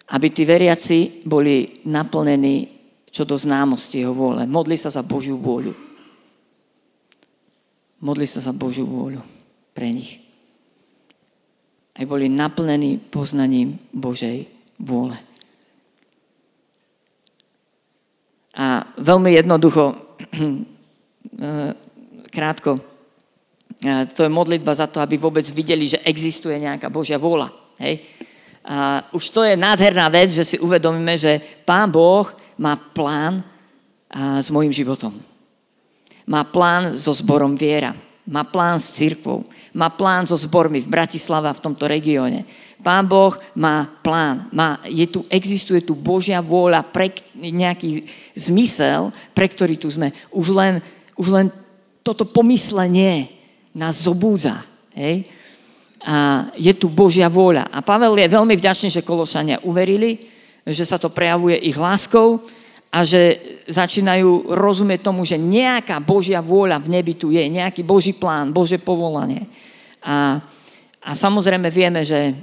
Aby 0.09 0.33
tí 0.33 0.45
veriaci 0.45 1.25
boli 1.25 1.85
naplnení 1.85 2.79
čo 3.09 3.25
do 3.25 3.37
známosti 3.37 4.05
jeho 4.05 4.13
vôle. 4.13 4.45
Modli 4.45 4.77
sa 4.77 4.93
za 4.93 5.01
Božiu 5.01 5.41
vôľu. 5.41 5.73
Modli 8.05 8.25
sa 8.29 8.39
za 8.39 8.53
Božiu 8.53 8.85
vôľu 8.85 9.19
pre 9.73 9.89
nich. 9.89 10.21
Aj 11.97 12.05
boli 12.07 12.31
naplnení 12.31 13.01
poznaním 13.11 13.75
Božej 13.91 14.47
vôle. 14.79 15.17
A 18.55 18.87
veľmi 18.95 19.35
jednoducho, 19.35 19.99
krátko, 22.35 22.79
to 24.11 24.27
je 24.27 24.29
modlitba 24.29 24.75
za 24.75 24.91
to, 24.91 24.99
aby 24.99 25.15
vôbec 25.15 25.47
videli, 25.55 25.87
že 25.87 26.03
existuje 26.03 26.59
nejaká 26.59 26.91
Božia 26.91 27.15
vôľa. 27.15 27.47
Hej? 27.79 28.03
A 28.67 29.07
už 29.15 29.23
to 29.31 29.41
je 29.47 29.55
nádherná 29.55 30.11
vec, 30.11 30.35
že 30.35 30.43
si 30.43 30.57
uvedomíme, 30.59 31.15
že 31.15 31.39
Pán 31.63 31.87
Boh 31.87 32.27
má 32.59 32.75
plán 32.75 33.39
s 34.11 34.51
mojim 34.51 34.75
životom. 34.75 35.15
Má 36.27 36.43
plán 36.43 36.93
so 36.93 37.15
zborom 37.15 37.55
Viera. 37.55 37.95
Má 38.29 38.45
plán 38.45 38.77
s 38.77 38.93
církvou. 38.93 39.47
Má 39.73 39.89
plán 39.89 40.27
so 40.27 40.37
zbormi 40.37 40.83
v 40.85 40.91
Bratislava 40.91 41.49
v 41.55 41.63
tomto 41.63 41.89
regióne. 41.89 42.45
Pán 42.83 43.09
Boh 43.09 43.33
má 43.57 43.89
plán. 44.05 44.51
Má, 44.53 44.83
je 44.85 45.07
tu, 45.09 45.25
existuje 45.31 45.81
tu 45.81 45.97
Božia 45.97 46.43
vôľa 46.43 46.85
pre 46.85 47.15
nejaký 47.33 48.05
zmysel, 48.37 49.09
pre 49.33 49.49
ktorý 49.49 49.79
tu 49.79 49.89
sme. 49.89 50.13
Už 50.29 50.53
len, 50.53 50.83
už 51.17 51.27
len 51.31 51.47
toto 52.05 52.27
pomyslenie 52.27 53.38
nás 53.79 54.03
zobúdza. 54.03 54.67
Hej? 54.91 55.23
A 56.03 56.47
je 56.59 56.75
tu 56.75 56.91
Božia 56.91 57.31
vôľa. 57.31 57.71
A 57.71 57.79
Pavel 57.79 58.19
je 58.19 58.27
veľmi 58.27 58.55
vďačný, 58.59 58.91
že 58.91 59.07
Kološania 59.07 59.63
uverili, 59.63 60.19
že 60.67 60.83
sa 60.83 60.99
to 60.99 61.07
prejavuje 61.07 61.55
ich 61.55 61.79
láskou 61.79 62.43
a 62.91 63.07
že 63.07 63.39
začínajú 63.71 64.51
rozumieť 64.51 64.99
tomu, 65.07 65.23
že 65.23 65.39
nejaká 65.39 66.03
Božia 66.03 66.43
vôľa 66.43 66.83
v 66.83 66.99
nebi 66.99 67.13
tu 67.15 67.31
je, 67.31 67.41
nejaký 67.47 67.87
Boží 67.87 68.11
plán, 68.11 68.51
Bože 68.51 68.81
povolanie. 68.81 69.47
A, 70.03 70.43
a 70.99 71.11
samozrejme 71.15 71.71
vieme, 71.71 72.03
že 72.03 72.35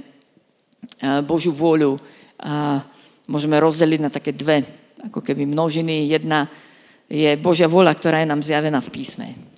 Božiu 1.25 1.53
vôľu 1.53 1.99
a 2.37 2.85
môžeme 3.25 3.57
rozdeliť 3.57 3.99
na 3.99 4.13
také 4.13 4.31
dve, 4.31 4.61
ako 5.09 5.25
keby 5.25 5.49
množiny. 5.49 6.05
Jedna 6.05 6.45
je 7.09 7.33
Božia 7.41 7.65
vôľa, 7.65 7.97
ktorá 7.97 8.21
je 8.21 8.29
nám 8.29 8.45
zjavená 8.45 8.79
v 8.79 8.93
písme. 8.93 9.56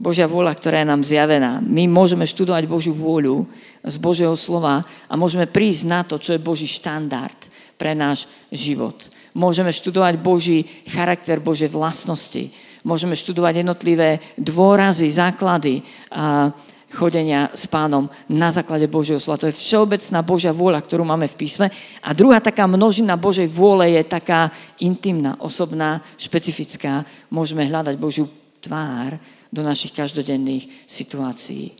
Božia 0.00 0.24
vôľa, 0.24 0.56
ktorá 0.56 0.80
je 0.80 0.88
nám 0.88 1.04
zjavená. 1.04 1.60
My 1.60 1.84
môžeme 1.84 2.24
študovať 2.24 2.64
Božiu 2.64 2.96
vôľu 2.96 3.44
z 3.84 3.96
Božieho 4.00 4.32
slova 4.32 4.80
a 5.04 5.12
môžeme 5.12 5.44
prísť 5.44 5.82
na 5.84 6.00
to, 6.08 6.16
čo 6.16 6.32
je 6.32 6.40
Boží 6.40 6.64
štandard 6.64 7.36
pre 7.76 7.92
náš 7.92 8.24
život. 8.48 8.96
Môžeme 9.36 9.68
študovať 9.68 10.16
Boží 10.16 10.64
charakter, 10.88 11.36
Božie 11.36 11.68
vlastnosti. 11.68 12.48
Môžeme 12.80 13.12
študovať 13.12 13.60
jednotlivé 13.60 14.24
dôrazy, 14.40 15.12
základy 15.12 15.84
a 16.08 16.48
chodenia 16.90 17.52
s 17.52 17.68
pánom 17.68 18.08
na 18.24 18.48
základe 18.48 18.88
Božieho 18.88 19.20
slova. 19.20 19.44
To 19.44 19.52
je 19.52 19.60
všeobecná 19.60 20.18
Božia 20.24 20.56
vôľa, 20.56 20.80
ktorú 20.80 21.04
máme 21.04 21.28
v 21.28 21.38
písme. 21.44 21.68
A 22.00 22.16
druhá 22.16 22.40
taká 22.40 22.64
množina 22.64 23.20
Božej 23.20 23.52
vôle 23.52 24.00
je 24.00 24.02
taká 24.08 24.48
intimná, 24.80 25.36
osobná, 25.44 26.00
špecifická. 26.16 27.04
Môžeme 27.28 27.68
hľadať 27.68 27.94
Božiu 28.00 28.26
tvár, 28.64 29.20
do 29.50 29.60
našich 29.66 29.90
každodenných 29.90 30.86
situácií. 30.86 31.74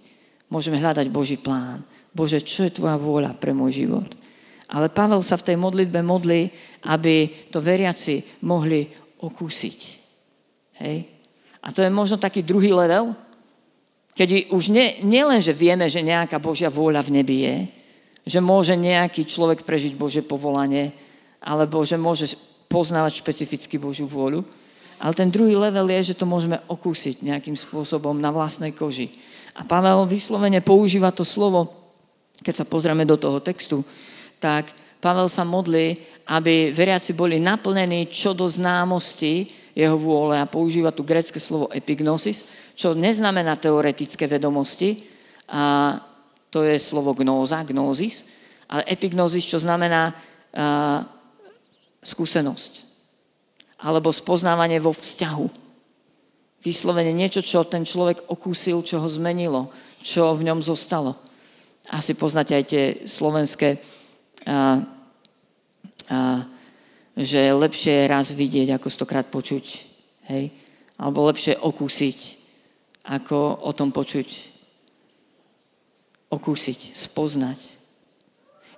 Môžeme 0.50 0.82
hľadať 0.82 1.06
Boží 1.08 1.38
plán. 1.38 1.86
Bože, 2.10 2.42
čo 2.42 2.66
je 2.66 2.74
tvoja 2.74 2.98
vôľa 2.98 3.38
pre 3.38 3.54
môj 3.54 3.86
život? 3.86 4.10
Ale 4.70 4.90
Pavel 4.90 5.22
sa 5.22 5.38
v 5.38 5.46
tej 5.50 5.56
modlitbe 5.58 6.02
modlí, 6.02 6.50
aby 6.90 7.46
to 7.50 7.62
veriaci 7.62 8.42
mohli 8.46 8.86
okúsiť. 9.22 9.78
Hej? 10.82 10.96
A 11.62 11.68
to 11.70 11.82
je 11.82 11.90
možno 11.90 12.18
taký 12.18 12.42
druhý 12.42 12.74
level, 12.74 13.14
keď 14.14 14.50
už 14.50 14.74
nie, 14.74 15.00
nie 15.06 15.22
len, 15.22 15.38
že 15.38 15.54
vieme, 15.54 15.86
že 15.86 16.02
nejaká 16.02 16.42
Božia 16.42 16.68
vôľa 16.68 17.06
v 17.06 17.14
nebi 17.14 17.36
je, 17.46 17.56
že 18.26 18.40
môže 18.42 18.74
nejaký 18.74 19.24
človek 19.24 19.62
prežiť 19.62 19.94
Bože 19.94 20.22
povolanie, 20.26 20.92
alebo 21.40 21.80
že 21.86 21.96
môže 21.96 22.36
poznávať 22.68 23.22
špecificky 23.22 23.80
Božiu 23.80 24.06
vôľu, 24.06 24.44
ale 25.00 25.16
ten 25.16 25.32
druhý 25.32 25.56
level 25.56 25.88
je, 25.88 26.12
že 26.12 26.18
to 26.20 26.28
môžeme 26.28 26.60
okúsiť 26.68 27.24
nejakým 27.24 27.56
spôsobom 27.56 28.20
na 28.20 28.28
vlastnej 28.28 28.76
koži. 28.76 29.08
A 29.56 29.64
Pavel 29.64 30.04
vyslovene 30.04 30.60
používa 30.60 31.08
to 31.08 31.24
slovo, 31.24 31.72
keď 32.44 32.60
sa 32.60 32.68
pozrieme 32.68 33.08
do 33.08 33.16
toho 33.16 33.40
textu, 33.40 33.80
tak 34.36 34.68
Pavel 35.00 35.32
sa 35.32 35.48
modlí, 35.48 35.96
aby 36.28 36.76
veriaci 36.76 37.16
boli 37.16 37.40
naplnení 37.40 38.12
čo 38.12 38.36
do 38.36 38.44
známosti 38.44 39.48
jeho 39.72 39.96
vôle 39.96 40.36
a 40.36 40.44
používa 40.44 40.92
tu 40.92 41.00
grecké 41.00 41.40
slovo 41.40 41.72
epignosis, 41.72 42.44
čo 42.76 42.92
neznamená 42.92 43.56
teoretické 43.56 44.28
vedomosti, 44.28 45.08
a 45.48 45.96
to 46.52 46.60
je 46.62 46.76
slovo 46.76 47.16
gnóza, 47.16 47.64
gnózis, 47.64 48.28
ale 48.68 48.84
epignosis, 48.84 49.48
čo 49.48 49.56
znamená 49.56 50.12
a, 50.12 51.02
skúsenosť 52.04 52.89
alebo 53.80 54.12
spoznávanie 54.12 54.78
vo 54.78 54.92
vzťahu. 54.92 55.46
Vyslovene 56.60 57.16
niečo, 57.16 57.40
čo 57.40 57.64
ten 57.64 57.88
človek 57.88 58.28
okúsil, 58.28 58.84
čo 58.84 59.00
ho 59.00 59.08
zmenilo, 59.08 59.72
čo 60.04 60.36
v 60.36 60.44
ňom 60.44 60.60
zostalo. 60.60 61.16
Asi 61.88 62.12
poznáte 62.12 62.52
aj 62.52 62.64
tie 62.68 62.84
slovenské, 63.08 63.80
a, 64.44 64.84
a, 66.12 66.18
že 67.16 67.40
lepšie 67.56 68.04
je 68.04 68.12
raz 68.12 68.28
vidieť, 68.28 68.76
ako 68.76 68.88
stokrát 68.92 69.24
počuť. 69.32 69.64
Hej? 70.28 70.52
Alebo 71.00 71.24
lepšie 71.24 71.56
okúsiť, 71.56 72.18
ako 73.08 73.64
o 73.64 73.72
tom 73.72 73.88
počuť. 73.88 74.28
Okúsiť, 76.28 76.92
spoznať. 76.92 77.80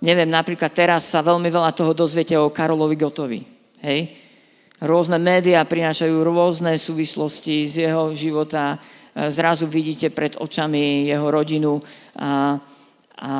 Neviem, 0.02 0.30
napríklad 0.30 0.70
teraz 0.70 1.10
sa 1.10 1.22
veľmi 1.22 1.50
veľa 1.50 1.74
toho 1.74 1.90
dozviete 1.94 2.38
o 2.38 2.54
Karolovi 2.54 2.94
Gotovi. 2.94 3.40
Hej? 3.82 4.21
Rôzne 4.82 5.14
médiá 5.22 5.62
prinášajú 5.62 6.26
rôzne 6.26 6.74
súvislosti 6.74 7.70
z 7.70 7.86
jeho 7.86 8.10
života. 8.18 8.82
Zrazu 9.14 9.70
vidíte 9.70 10.10
pred 10.10 10.34
očami 10.34 11.06
jeho 11.06 11.30
rodinu 11.30 11.78
a, 12.18 12.58
a 13.14 13.32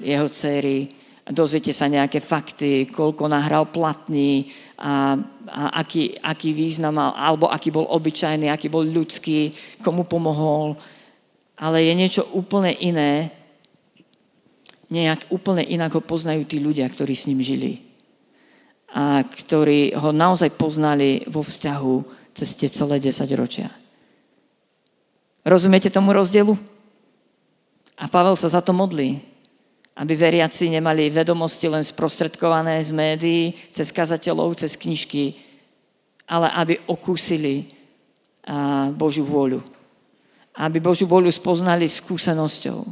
jeho 0.00 0.28
céry 0.32 0.88
dozviete 1.26 1.74
sa 1.74 1.90
nejaké 1.90 2.22
fakty, 2.22 2.86
koľko 2.88 3.26
nahral 3.26 3.66
platný 3.68 4.48
a, 4.78 5.18
a 5.50 5.62
aký, 5.82 6.14
aký 6.22 6.54
význam 6.54 6.94
mal, 6.94 7.10
alebo 7.18 7.50
aký 7.50 7.74
bol 7.74 7.84
obyčajný, 7.90 8.46
aký 8.46 8.70
bol 8.70 8.86
ľudský, 8.86 9.50
komu 9.82 10.06
pomohol. 10.06 10.78
Ale 11.58 11.82
je 11.82 11.92
niečo 11.92 12.22
úplne 12.30 12.70
iné, 12.78 13.34
nejak 14.86 15.28
úplne 15.34 15.66
inak 15.66 15.98
ho 15.98 16.02
poznajú 16.02 16.46
tí 16.46 16.62
ľudia, 16.62 16.86
ktorí 16.86 17.12
s 17.12 17.26
ním 17.26 17.42
žili. 17.42 17.85
A 18.96 19.20
ktorí 19.28 19.92
ho 19.92 20.08
naozaj 20.08 20.56
poznali 20.56 21.28
vo 21.28 21.44
vzťahu 21.44 21.94
cez 22.32 22.56
tie 22.56 22.72
celé 22.72 22.96
10 22.96 23.28
ročia. 23.36 23.68
Rozumiete 25.44 25.92
tomu 25.92 26.16
rozdielu? 26.16 26.56
A 28.00 28.08
Pavel 28.08 28.36
sa 28.40 28.48
za 28.48 28.64
to 28.64 28.72
modlí 28.72 29.36
aby 29.96 30.12
veriaci 30.12 30.68
nemali 30.68 31.08
vedomosti 31.08 31.72
len 31.72 31.80
sprostredkované 31.80 32.76
z 32.84 32.92
médií, 32.92 33.56
cez 33.72 33.88
kazateľov, 33.88 34.60
cez 34.60 34.76
knižky, 34.76 35.32
ale 36.28 36.52
aby 36.52 36.74
okúsili 36.84 37.64
Božiu 38.92 39.24
vôľu. 39.24 39.64
Aby 40.60 40.84
Božiu 40.84 41.08
vôľu 41.08 41.32
spoznali 41.32 41.88
skúsenosťou, 41.88 42.84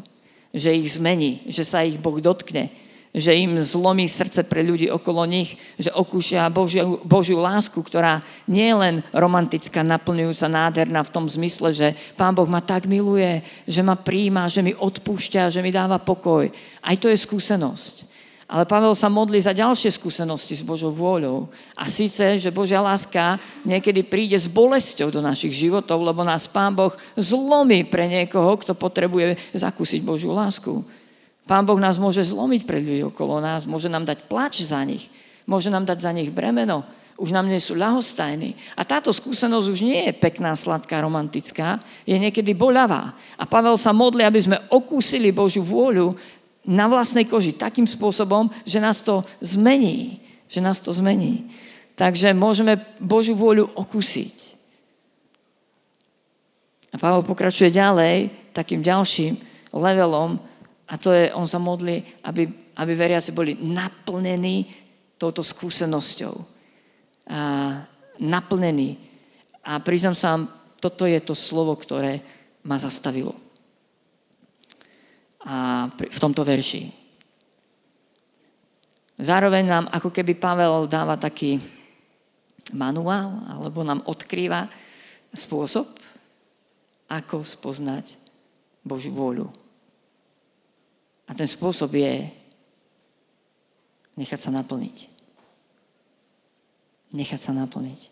že 0.56 0.72
ich 0.72 0.96
zmení, 0.96 1.44
že 1.52 1.64
sa 1.64 1.84
ich 1.84 2.00
Boh 2.00 2.16
dotkne, 2.16 2.72
že 3.14 3.30
im 3.30 3.62
zlomí 3.62 4.10
srdce 4.10 4.42
pre 4.42 4.66
ľudí 4.66 4.90
okolo 4.90 5.22
nich, 5.22 5.54
že 5.78 5.94
okúšia 5.94 6.50
Božiu, 6.50 6.98
Božiu 7.06 7.38
lásku, 7.38 7.78
ktorá 7.78 8.18
nie 8.50 8.66
je 8.66 8.74
len 8.74 8.94
romantická, 9.14 9.86
naplňujúca, 9.86 10.50
nádherná 10.50 11.06
v 11.06 11.14
tom 11.14 11.30
zmysle, 11.30 11.70
že 11.70 11.94
Pán 12.18 12.34
Boh 12.34 12.50
ma 12.50 12.58
tak 12.58 12.90
miluje, 12.90 13.38
že 13.70 13.86
ma 13.86 13.94
príjma, 13.94 14.50
že 14.50 14.66
mi 14.66 14.74
odpúšťa, 14.74 15.46
že 15.46 15.62
mi 15.62 15.70
dáva 15.70 16.02
pokoj. 16.02 16.50
Aj 16.82 16.96
to 16.98 17.06
je 17.06 17.14
skúsenosť. 17.14 18.10
Ale 18.44 18.68
Pavel 18.68 18.92
sa 18.92 19.08
modlí 19.08 19.40
za 19.40 19.56
ďalšie 19.56 19.88
skúsenosti 19.94 20.58
s 20.58 20.66
Božou 20.66 20.92
vôľou. 20.92 21.48
A 21.78 21.88
síce, 21.88 22.36
že 22.36 22.52
Božia 22.52 22.82
láska 22.82 23.40
niekedy 23.64 24.04
príde 24.04 24.36
s 24.36 24.44
bolesťou 24.44 25.08
do 25.08 25.24
našich 25.24 25.54
životov, 25.54 26.04
lebo 26.04 26.20
nás 26.26 26.44
Pán 26.44 26.76
Boh 26.76 26.92
zlomí 27.16 27.88
pre 27.88 28.04
niekoho, 28.04 28.58
kto 28.60 28.76
potrebuje 28.76 29.40
zakúsiť 29.56 30.04
Božiu 30.04 30.36
lásku. 30.36 30.84
Pán 31.44 31.68
Boh 31.68 31.76
nás 31.76 32.00
môže 32.00 32.24
zlomiť 32.24 32.64
pre 32.64 32.80
ľudí 32.80 33.04
okolo 33.04 33.36
nás, 33.36 33.68
môže 33.68 33.92
nám 33.92 34.08
dať 34.08 34.24
plač 34.28 34.64
za 34.64 34.80
nich, 34.80 35.12
môže 35.44 35.68
nám 35.68 35.84
dať 35.84 35.98
za 36.00 36.10
nich 36.16 36.32
bremeno, 36.32 36.88
už 37.14 37.30
nám 37.30 37.46
nie 37.46 37.60
sú 37.60 37.78
ľahostajní. 37.78 38.74
A 38.74 38.82
táto 38.82 39.14
skúsenosť 39.14 39.66
už 39.70 39.80
nie 39.86 40.00
je 40.10 40.14
pekná, 40.16 40.56
sladká, 40.56 40.98
romantická, 41.04 41.78
je 42.02 42.16
niekedy 42.16 42.56
boľavá. 42.56 43.14
A 43.38 43.44
Pavel 43.46 43.78
sa 43.78 43.94
modlí, 43.94 44.26
aby 44.26 44.40
sme 44.40 44.58
okúsili 44.72 45.30
Božiu 45.30 45.62
vôľu 45.62 46.16
na 46.64 46.88
vlastnej 46.88 47.28
koži 47.28 47.54
takým 47.54 47.84
spôsobom, 47.84 48.48
že 48.64 48.82
nás 48.82 49.04
to 49.04 49.22
zmení. 49.44 50.18
Že 50.48 50.60
nás 50.64 50.80
to 50.80 50.90
zmení. 50.90 51.52
Takže 51.94 52.34
môžeme 52.34 52.82
Božiu 52.98 53.38
vôľu 53.38 53.70
okúsiť. 53.78 54.58
A 56.90 56.98
Pavel 56.98 57.22
pokračuje 57.22 57.70
ďalej 57.70 58.32
takým 58.54 58.82
ďalším 58.82 59.38
levelom, 59.70 60.38
a 60.94 60.98
to 60.98 61.10
je, 61.10 61.34
on 61.34 61.50
sa 61.50 61.58
modlí, 61.58 62.22
aby, 62.22 62.46
aby 62.78 62.92
veriaci 62.94 63.34
boli 63.34 63.58
naplnení 63.58 64.70
touto 65.18 65.42
skúsenosťou. 65.42 66.34
A, 67.34 67.82
naplnení. 68.22 68.94
A 69.66 69.82
priznám 69.82 70.14
sa 70.14 70.38
vám, 70.38 70.46
toto 70.78 71.02
je 71.02 71.18
to 71.18 71.34
slovo, 71.34 71.74
ktoré 71.74 72.22
ma 72.62 72.78
zastavilo. 72.78 73.34
A 75.42 75.90
v 75.90 76.18
tomto 76.22 76.46
verši. 76.46 76.94
Zároveň 79.18 79.66
nám 79.66 79.84
ako 79.90 80.14
keby 80.14 80.38
Pavel 80.38 80.86
dáva 80.86 81.18
taký 81.18 81.58
manuál, 82.70 83.42
alebo 83.50 83.82
nám 83.82 84.06
odkrýva 84.06 84.70
spôsob, 85.34 85.90
ako 87.10 87.42
spoznať 87.42 88.14
Božiu 88.86 89.10
vôľu. 89.10 89.63
A 91.24 91.32
ten 91.32 91.48
spôsob 91.48 91.96
je 91.96 92.28
nechať 94.14 94.40
sa 94.40 94.50
naplniť. 94.52 94.98
Nechať 97.14 97.40
sa 97.40 97.52
naplniť. 97.54 98.10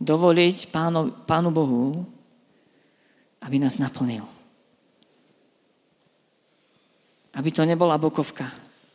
Dovoliť 0.00 0.72
pánu, 0.72 1.12
pánu 1.28 1.50
Bohu, 1.52 1.92
aby 3.44 3.56
nás 3.60 3.76
naplnil. 3.76 4.24
Aby 7.36 7.50
to 7.52 7.62
nebola 7.64 8.00
bokovka. 8.00 8.48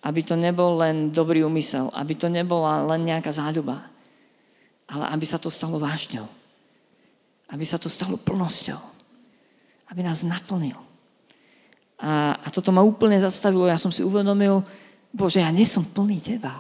Aby 0.05 0.21
to 0.21 0.37
nebol 0.37 0.77
len 0.77 1.09
dobrý 1.09 1.41
úmysel. 1.41 1.89
Aby 1.93 2.13
to 2.13 2.29
nebola 2.29 2.85
len 2.93 3.09
nejaká 3.09 3.33
záľuba. 3.33 3.81
Ale 4.85 5.09
aby 5.09 5.25
sa 5.25 5.41
to 5.41 5.49
stalo 5.49 5.81
vážňou. 5.81 6.29
Aby 7.49 7.65
sa 7.65 7.81
to 7.81 7.89
stalo 7.89 8.17
plnosťou. 8.17 8.77
Aby 9.89 10.01
nás 10.05 10.21
naplnil. 10.21 10.77
A, 11.99 12.35
a 12.43 12.47
toto 12.51 12.75
ma 12.75 12.83
úplne 12.83 13.15
zastavilo. 13.19 13.69
Ja 13.69 13.79
som 13.79 13.91
si 13.91 14.03
uvedomil, 14.03 14.59
Bože, 15.15 15.39
ja 15.39 15.51
nie 15.51 15.63
som 15.63 15.87
plný 15.87 16.19
Teba. 16.19 16.59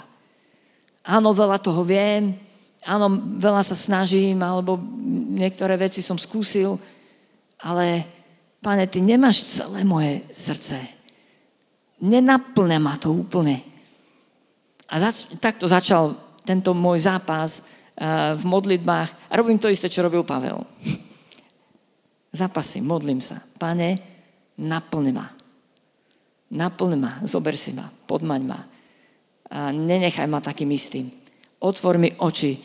Áno, 1.05 1.35
veľa 1.35 1.59
toho 1.59 1.83
viem, 1.85 2.33
áno, 2.85 3.37
veľa 3.41 3.65
sa 3.65 3.75
snažím, 3.75 4.39
alebo 4.39 4.77
niektoré 5.35 5.75
veci 5.75 5.99
som 5.99 6.15
skúsil, 6.15 6.77
ale, 7.59 8.05
pane, 8.61 8.85
Ty 8.85 9.01
nemáš 9.01 9.43
celé 9.59 9.81
moje 9.81 10.21
srdce. 10.29 10.77
Nenaplňa 11.99 12.79
ma 12.79 12.95
to 12.95 13.09
úplne. 13.11 13.65
A 14.85 15.01
zač- 15.01 15.25
takto 15.41 15.65
začal 15.65 16.13
tento 16.45 16.77
môj 16.77 17.09
zápas 17.09 17.65
uh, 17.65 18.37
v 18.37 18.43
modlitbách. 18.45 19.09
A 19.29 19.33
robím 19.33 19.57
to 19.57 19.71
isté, 19.71 19.89
čo 19.89 20.05
robil 20.05 20.21
Pavel. 20.21 20.61
Zapasím, 22.45 22.85
modlím 22.85 23.17
sa. 23.17 23.41
Pane, 23.57 24.14
naplň 24.59 25.05
ma. 25.11 25.27
Naplň 26.55 26.91
ma, 26.95 27.11
zober 27.25 27.57
si 27.57 27.73
ma, 27.73 27.89
podmaň 27.89 28.41
ma. 28.45 28.59
A 29.49 29.71
nenechaj 29.71 30.27
ma 30.27 30.39
takým 30.41 30.71
istým. 30.71 31.09
Otvor 31.61 31.97
mi 31.97 32.11
oči 32.19 32.59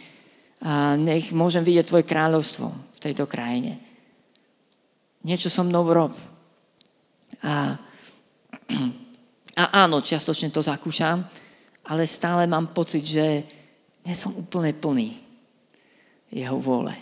a 0.61 0.93
nech 0.97 1.33
môžem 1.33 1.65
vidieť 1.65 1.89
Tvoje 1.89 2.05
kráľovstvo 2.05 2.67
v 2.69 2.99
tejto 3.01 3.25
krajine. 3.25 3.81
Niečo 5.25 5.49
so 5.49 5.65
mnou 5.65 5.85
rob. 5.89 6.13
A, 7.41 7.77
a 9.57 9.65
áno, 9.85 10.05
čiastočne 10.05 10.53
to 10.53 10.61
zakúšam, 10.61 11.25
ale 11.89 12.05
stále 12.05 12.45
mám 12.45 12.77
pocit, 12.77 13.05
že 13.05 13.45
nie 14.05 14.17
som 14.17 14.37
úplne 14.37 14.77
plný 14.77 15.17
jeho 16.33 16.57
vôle. 16.61 16.95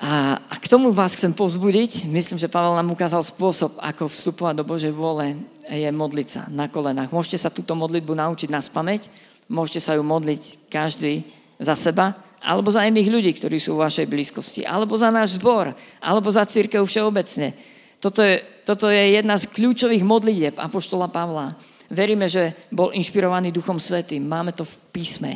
A, 0.00 0.40
a 0.48 0.54
k 0.56 0.59
tomu 0.70 0.94
vás 0.94 1.18
chcem 1.18 1.34
povzbudiť. 1.34 2.06
Myslím, 2.06 2.38
že 2.38 2.46
Pavel 2.46 2.78
nám 2.78 2.94
ukázal 2.94 3.26
spôsob, 3.26 3.74
ako 3.82 4.06
vstupovať 4.06 4.54
do 4.54 4.62
Božej 4.62 4.94
vôle, 4.94 5.34
je 5.66 5.90
modliť 5.90 6.28
sa 6.30 6.42
na 6.46 6.70
kolenách. 6.70 7.10
Môžete 7.10 7.42
sa 7.42 7.50
túto 7.50 7.74
modlitbu 7.74 8.14
naučiť 8.14 8.46
na 8.54 8.62
spameť, 8.62 9.10
môžete 9.50 9.82
sa 9.82 9.98
ju 9.98 10.06
modliť 10.06 10.70
každý 10.70 11.26
za 11.58 11.74
seba, 11.74 12.14
alebo 12.38 12.70
za 12.70 12.86
iných 12.86 13.10
ľudí, 13.10 13.30
ktorí 13.34 13.58
sú 13.58 13.74
v 13.74 13.82
vašej 13.82 14.06
blízkosti, 14.06 14.62
alebo 14.62 14.94
za 14.94 15.10
náš 15.10 15.42
zbor, 15.42 15.74
alebo 15.98 16.30
za 16.30 16.46
církev 16.46 16.86
všeobecne. 16.86 17.50
Toto 17.98 18.22
je, 18.22 18.38
toto 18.62 18.86
je 18.88 19.18
jedna 19.18 19.34
z 19.36 19.50
kľúčových 19.50 20.06
modlitieb 20.06 20.54
Apoštola 20.54 21.10
Pavla. 21.10 21.58
Veríme, 21.90 22.30
že 22.30 22.54
bol 22.70 22.94
inšpirovaný 22.94 23.50
Duchom 23.50 23.82
Svetým. 23.82 24.22
Máme 24.22 24.54
to 24.54 24.62
v 24.62 24.74
písme. 24.94 25.32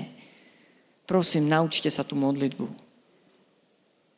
Prosím, 1.05 1.51
naučte 1.51 1.91
sa 1.91 2.07
tú 2.07 2.15
modlitbu. 2.15 2.94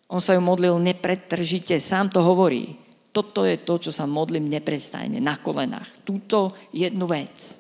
On 0.06 0.22
sa 0.22 0.38
ju 0.38 0.42
modlil 0.42 0.78
nepretržite, 0.78 1.82
sám 1.82 2.14
to 2.14 2.22
hovorí. 2.22 2.78
Toto 3.10 3.42
je 3.42 3.58
to, 3.58 3.80
čo 3.80 3.90
sa 3.90 4.04
modlím 4.04 4.46
neprestajne, 4.46 5.18
na 5.18 5.40
kolenách. 5.40 6.04
Túto 6.04 6.52
jednu 6.70 7.08
vec. 7.08 7.58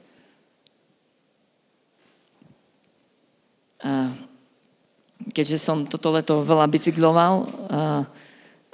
A 3.82 4.12
keďže 5.32 5.58
som 5.58 5.88
toto 5.88 6.12
leto 6.12 6.44
veľa 6.44 6.66
bicykloval, 6.70 7.34
a, 7.42 7.46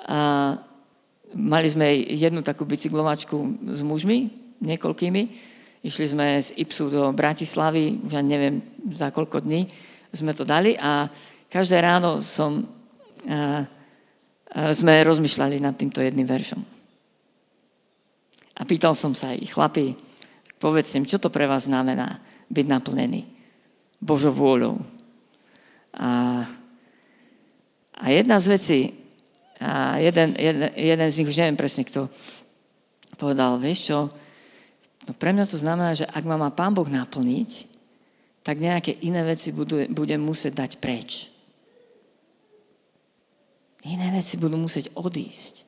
a 0.05 0.19
mali 1.33 1.69
sme 1.71 1.97
jednu 2.13 2.45
takú 2.45 2.69
bicyklovačku 2.69 3.71
s 3.73 3.81
mužmi, 3.81 4.29
niekoľkými. 4.61 5.23
Išli 5.83 6.07
sme 6.07 6.39
z 6.39 6.55
Ipsu 6.61 6.93
do 6.93 7.11
Bratislavy, 7.11 8.05
už 8.05 8.21
neviem 8.23 8.63
za 8.95 9.11
koľko 9.11 9.43
dní 9.43 9.67
sme 10.13 10.37
to 10.37 10.45
dali 10.45 10.77
a 10.77 11.09
každé 11.49 11.81
ráno 11.81 12.21
som 12.21 12.69
sme 14.75 14.93
rozmýšľali 15.07 15.63
nad 15.63 15.75
týmto 15.79 16.03
jedným 16.03 16.27
veršom. 16.27 16.61
A 18.53 18.63
pýtal 18.69 18.93
som 18.93 19.17
sa 19.17 19.33
ich, 19.33 19.55
chlapi, 19.55 19.97
povedzte 20.61 21.01
čo 21.09 21.19
to 21.19 21.33
pre 21.33 21.49
vás 21.49 21.67
znamená 21.67 22.21
byť 22.53 22.67
naplnený 22.69 23.25
Božou 23.97 24.35
vôľou. 24.35 24.77
A, 25.97 26.45
a 27.97 28.05
jedna 28.13 28.37
z 28.43 28.47
vecí, 28.53 28.81
a 29.63 29.97
jeden, 30.03 30.37
jeden, 30.37 30.69
jeden 30.75 31.09
z 31.09 31.17
nich, 31.23 31.31
už 31.31 31.39
neviem 31.39 31.57
presne 31.57 31.87
kto, 31.87 32.13
povedal, 33.17 33.57
vieš 33.63 33.89
čo, 33.89 33.99
No 35.03 35.13
pre 35.19 35.35
mňa 35.35 35.51
to 35.51 35.59
znamená, 35.59 35.99
že 35.99 36.07
ak 36.07 36.23
ma 36.23 36.39
má 36.39 36.55
Pán 36.55 36.75
Boh 36.75 36.87
naplniť, 36.87 37.67
tak 38.43 38.59
nejaké 38.59 39.03
iné 39.03 39.23
veci 39.27 39.51
budem 39.91 40.21
musieť 40.23 40.53
dať 40.67 40.71
preč. 40.79 41.32
Iné 43.83 44.15
veci 44.15 44.39
budú 44.39 44.55
musieť 44.55 44.95
odísť. 44.95 45.67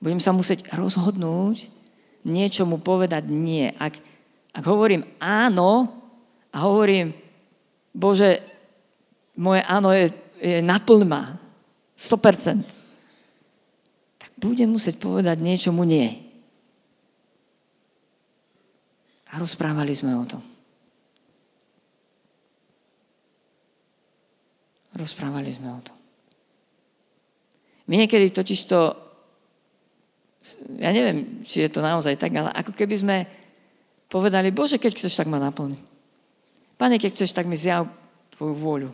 Budem 0.00 0.16
sa 0.16 0.32
musieť 0.32 0.64
rozhodnúť, 0.72 1.68
niečomu 2.24 2.80
povedať 2.80 3.28
nie. 3.28 3.68
Ak, 3.76 4.00
ak 4.56 4.64
hovorím 4.64 5.04
áno 5.20 5.92
a 6.48 6.56
hovorím, 6.64 7.12
Bože, 7.92 8.40
moje 9.36 9.60
áno 9.68 9.92
je, 9.92 10.08
je 10.40 10.64
naplň 10.64 11.36
100%, 11.92 12.64
tak 14.16 14.30
budem 14.40 14.72
musieť 14.72 14.96
povedať 14.96 15.36
niečomu 15.44 15.84
nie. 15.84 16.08
A 19.30 19.38
rozprávali 19.38 19.92
sme 19.92 20.16
o 20.16 20.24
tom. 20.24 20.42
Rozprávali 24.96 25.52
sme 25.52 25.70
o 25.70 25.80
tom. 25.84 25.99
My 27.90 27.98
niekedy 27.98 28.30
totiž 28.30 28.70
to, 28.70 28.94
ja 30.78 30.94
neviem, 30.94 31.42
či 31.42 31.66
je 31.66 31.70
to 31.74 31.82
naozaj 31.82 32.14
tak, 32.14 32.30
ale 32.38 32.54
ako 32.54 32.70
keby 32.70 32.94
sme 32.94 33.16
povedali, 34.06 34.54
Bože, 34.54 34.78
keď 34.78 34.94
chceš, 34.94 35.18
tak 35.18 35.26
ma 35.26 35.42
naplň. 35.42 35.74
Pane, 36.78 37.02
keď 37.02 37.10
chceš, 37.18 37.34
tak 37.34 37.50
mi 37.50 37.58
zjav 37.58 37.90
tvoju 38.38 38.54
vôľu. 38.54 38.90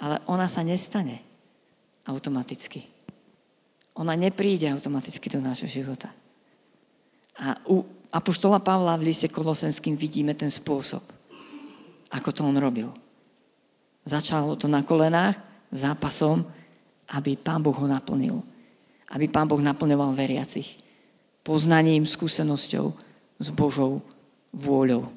Ale 0.00 0.16
ona 0.24 0.48
sa 0.48 0.64
nestane 0.64 1.20
automaticky. 2.08 2.88
Ona 4.00 4.16
nepríde 4.16 4.64
automaticky 4.72 5.28
do 5.28 5.44
nášho 5.44 5.68
života. 5.68 6.08
A 7.36 7.60
u 7.68 7.84
Apoštola 8.08 8.64
Pavla 8.64 8.96
v 8.96 9.12
liste 9.12 9.28
Kolosenským 9.28 9.92
vidíme 9.92 10.32
ten 10.32 10.48
spôsob, 10.48 11.04
ako 12.08 12.28
to 12.32 12.40
on 12.48 12.56
robil. 12.56 12.96
Začalo 14.08 14.56
to 14.56 14.64
na 14.64 14.80
kolenách, 14.80 15.36
zápasom, 15.68 16.48
aby 17.08 17.36
Pán 17.36 17.64
Boh 17.64 17.76
ho 17.76 17.86
naplnil. 17.88 18.44
Aby 19.08 19.28
Pán 19.28 19.48
Boh 19.48 19.60
naplňoval 19.60 20.12
veriacich. 20.12 20.76
Poznaním, 21.40 22.04
skúsenosťou, 22.04 22.92
s 23.38 23.48
Božou 23.54 24.04
vôľou. 24.52 25.08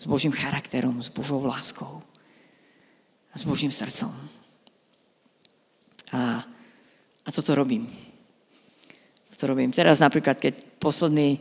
S 0.00 0.08
Božím 0.08 0.32
charakterom, 0.32 0.96
s 1.02 1.12
Božou 1.12 1.44
láskou. 1.44 2.00
A 3.30 3.34
s 3.36 3.44
Božím 3.44 3.68
srdcom. 3.68 4.10
A, 6.16 6.42
a 7.24 7.28
toto 7.28 7.54
robím. 7.54 7.84
Toto 9.30 9.52
robím. 9.52 9.70
Teraz 9.70 10.00
napríklad, 10.00 10.40
keď 10.40 10.56
posledný 10.80 11.38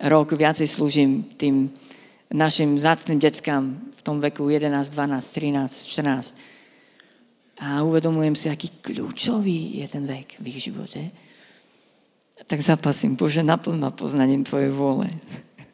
rok 0.00 0.32
viacej 0.32 0.66
slúžim 0.66 1.28
tým 1.36 1.68
našim 2.32 2.80
zácným 2.80 3.20
deckám 3.20 3.76
v 3.92 4.00
tom 4.02 4.20
veku 4.20 4.48
11, 4.48 4.72
12, 4.72 5.20
13, 5.20 5.84
14. 5.84 6.57
A 7.58 7.82
uvedomujem 7.82 8.38
si, 8.38 8.46
aký 8.46 8.70
kľúčový 8.78 9.82
je 9.82 9.86
ten 9.90 10.06
vek 10.06 10.38
v 10.38 10.46
ich 10.46 10.70
živote. 10.70 11.10
Tak 12.46 12.62
zapasím, 12.62 13.18
Bože, 13.18 13.42
naplň 13.42 13.76
ma 13.82 13.90
poznaním 13.90 14.46
Tvojej 14.46 14.70
vôle. 14.70 15.10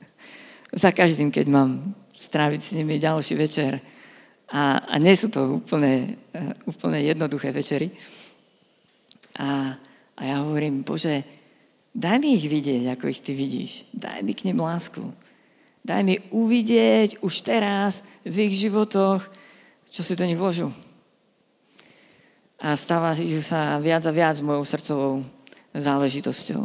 Za 0.73 0.97
každým, 0.97 1.29
keď 1.29 1.47
mám 1.53 1.93
stráviť 2.17 2.61
s 2.65 2.73
nimi 2.73 2.97
ďalší 2.97 3.35
večer. 3.37 3.85
A, 4.49 4.81
a 4.81 4.95
nie 4.97 5.13
sú 5.13 5.29
to 5.29 5.61
úplne, 5.61 6.17
uh, 6.33 6.57
úplne 6.65 7.05
jednoduché 7.05 7.53
večery. 7.53 7.93
A, 9.37 9.77
a 10.17 10.21
ja 10.25 10.41
hovorím, 10.41 10.87
Bože, 10.89 11.21
daj 11.93 12.17
mi 12.17 12.41
ich 12.41 12.49
vidieť, 12.49 12.97
ako 12.97 13.13
ich 13.13 13.21
Ty 13.21 13.37
vidíš. 13.37 13.93
Daj 13.93 14.25
mi 14.25 14.33
k 14.33 14.49
nim 14.49 14.57
lásku. 14.57 15.05
Daj 15.85 16.01
mi 16.01 16.17
uvidieť 16.33 17.21
už 17.21 17.45
teraz 17.45 18.01
v 18.25 18.49
ich 18.49 18.57
životoch, 18.57 19.21
čo 19.93 20.01
si 20.01 20.17
do 20.17 20.25
nich 20.25 20.41
vložil. 20.41 20.73
A 22.63 22.79
stávajú 22.79 23.43
sa 23.43 23.79
viac 23.83 24.03
a 24.07 24.13
viac 24.15 24.39
mojou 24.41 24.65
srdcovou 24.67 25.13
záležitosťou. 25.75 26.63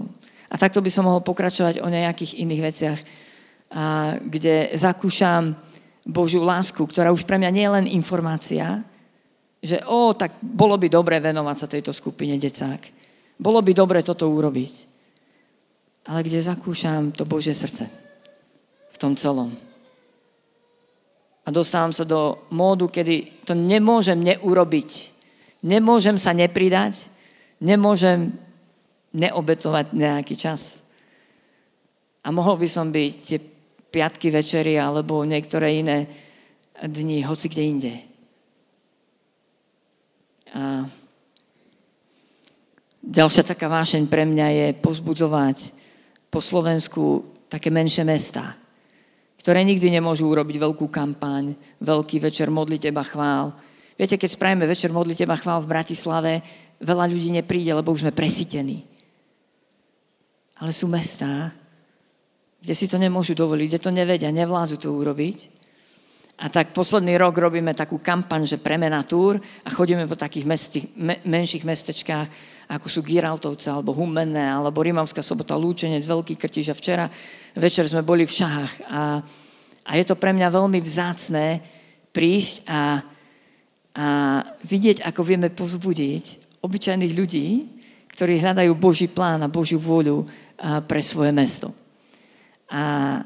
A 0.49 0.55
takto 0.57 0.81
by 0.81 0.89
som 0.89 1.05
mohol 1.05 1.21
pokračovať 1.21 1.81
o 1.81 1.87
nejakých 1.89 2.41
iných 2.41 2.61
veciach, 2.61 2.99
a, 2.99 4.17
kde 4.21 4.73
zakúšam 4.73 5.53
Božiu 6.05 6.41
lásku, 6.41 6.81
ktorá 6.81 7.13
už 7.13 7.25
pre 7.25 7.37
mňa 7.37 7.51
nie 7.53 7.65
je 7.65 7.75
len 7.75 7.85
informácia, 7.89 8.81
že 9.59 9.83
o, 9.85 10.13
tak 10.15 10.39
bolo 10.41 10.79
by 10.79 10.87
dobre 10.87 11.19
venovať 11.19 11.57
sa 11.57 11.67
tejto 11.67 11.91
skupine 11.91 12.39
decák. 12.39 12.81
Bolo 13.35 13.59
by 13.59 13.71
dobre 13.75 13.99
toto 14.01 14.29
urobiť. 14.29 14.73
Ale 16.09 16.23
kde 16.23 16.39
zakúšam 16.41 17.11
to 17.11 17.27
Božie 17.27 17.53
srdce 17.53 18.09
tom 18.99 19.15
celom. 19.15 19.55
A 21.47 21.49
dostávam 21.49 21.95
sa 21.95 22.03
do 22.03 22.45
módu, 22.51 22.91
kedy 22.91 23.47
to 23.47 23.55
nemôžem 23.55 24.19
neurobiť. 24.19 25.15
Nemôžem 25.59 26.15
sa 26.15 26.31
nepridať, 26.31 27.11
nemôžem 27.59 28.31
neobetovať 29.11 29.91
nejaký 29.91 30.35
čas. 30.39 30.79
A 32.23 32.31
mohol 32.31 32.61
by 32.61 32.67
som 32.69 32.93
byť 32.93 33.11
tie 33.25 33.39
piatky 33.89 34.29
večery 34.29 34.77
alebo 34.77 35.25
niektoré 35.25 35.81
iné 35.81 36.07
dni, 36.79 37.25
hoci 37.25 37.49
kde 37.51 37.63
inde. 37.63 37.93
A 40.55 40.85
ďalšia 43.03 43.43
taká 43.43 43.67
vášeň 43.67 44.07
pre 44.07 44.23
mňa 44.23 44.47
je 44.53 44.67
pozbudzovať 44.79 45.57
po 46.29 46.39
Slovensku 46.39 47.25
také 47.49 47.73
menšie 47.73 48.05
mesta 48.05 48.55
ktoré 49.39 49.63
nikdy 49.63 49.87
nemôžu 49.87 50.27
urobiť 50.27 50.59
veľkú 50.59 50.91
kampaň, 50.91 51.55
veľký 51.79 52.19
večer 52.19 52.51
modli 52.51 52.75
teba 52.75 53.07
chvál. 53.07 53.55
Viete, 53.99 54.15
keď 54.15 54.31
spravíme 54.31 54.63
večer 54.63 54.95
modli 54.95 55.11
teba 55.11 55.35
chvál 55.35 55.59
v 55.59 55.75
Bratislave, 55.75 56.39
veľa 56.79 57.03
ľudí 57.11 57.35
nepríde, 57.35 57.75
lebo 57.75 57.91
už 57.91 58.07
sme 58.07 58.15
presítení. 58.15 58.87
Ale 60.55 60.71
sú 60.71 60.87
mestá, 60.87 61.51
kde 62.63 62.73
si 62.79 62.87
to 62.87 62.95
nemôžu 62.95 63.35
dovoliť, 63.35 63.67
kde 63.67 63.83
to 63.83 63.91
nevedia, 63.91 64.31
nevládzu 64.31 64.79
to 64.79 64.95
urobiť. 64.95 65.59
A 66.39 66.47
tak 66.47 66.71
posledný 66.71 67.19
rok 67.19 67.35
robíme 67.35 67.75
takú 67.75 67.99
kampaň, 67.99 68.47
že 68.47 68.63
premena 68.63 69.03
túr 69.03 69.35
a 69.67 69.67
chodíme 69.67 70.07
po 70.07 70.15
takých 70.15 70.47
mestich, 70.47 70.85
me, 70.95 71.19
menších 71.27 71.67
mestečkách, 71.67 72.27
ako 72.71 72.87
sú 72.87 73.03
Giraltovce, 73.03 73.67
alebo 73.67 73.91
Humenné, 73.91 74.47
alebo 74.47 74.79
Rimavská 74.79 75.19
sobota, 75.19 75.59
Lúčenec, 75.59 76.07
Veľký 76.07 76.39
Krtiž. 76.39 76.71
A 76.71 76.79
včera 76.79 77.11
večer 77.51 77.83
sme 77.91 78.07
boli 78.07 78.23
v 78.23 78.31
Šahách. 78.31 78.73
A, 78.87 79.19
a 79.83 79.91
je 79.99 80.07
to 80.07 80.15
pre 80.15 80.31
mňa 80.31 80.47
veľmi 80.47 80.79
vzácné 80.79 81.59
prísť 82.15 82.63
a, 82.63 83.03
a 83.95 84.07
vidieť, 84.63 85.01
ako 85.01 85.21
vieme 85.25 85.49
pozbudiť 85.49 86.23
obyčajných 86.61 87.13
ľudí, 87.17 87.47
ktorí 88.13 88.37
hľadajú 88.37 88.71
Boží 88.75 89.07
plán 89.07 89.41
a 89.41 89.51
Božiu 89.51 89.79
vôľu 89.79 90.27
pre 90.85 90.99
svoje 90.99 91.31
mesto. 91.31 91.71
A, 92.69 93.17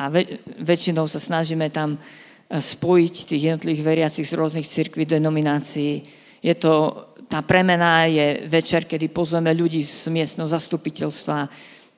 a 0.00 0.02
väč- 0.08 0.40
väčšinou 0.56 1.04
sa 1.06 1.20
snažíme 1.20 1.68
tam 1.68 2.00
spojiť 2.48 3.14
tých 3.28 3.42
jednotlivých 3.52 3.84
veriacich 3.84 4.26
z 4.28 4.36
rôznych 4.36 4.68
cirkví, 4.68 5.04
denominácií. 5.04 6.04
Je 6.42 6.54
to, 6.56 7.06
tá 7.28 7.40
premena 7.44 8.04
je 8.08 8.44
večer, 8.48 8.84
kedy 8.84 9.08
pozveme 9.08 9.52
ľudí 9.54 9.80
z 9.80 10.08
miestneho 10.12 10.48
zastupiteľstva, 10.48 11.38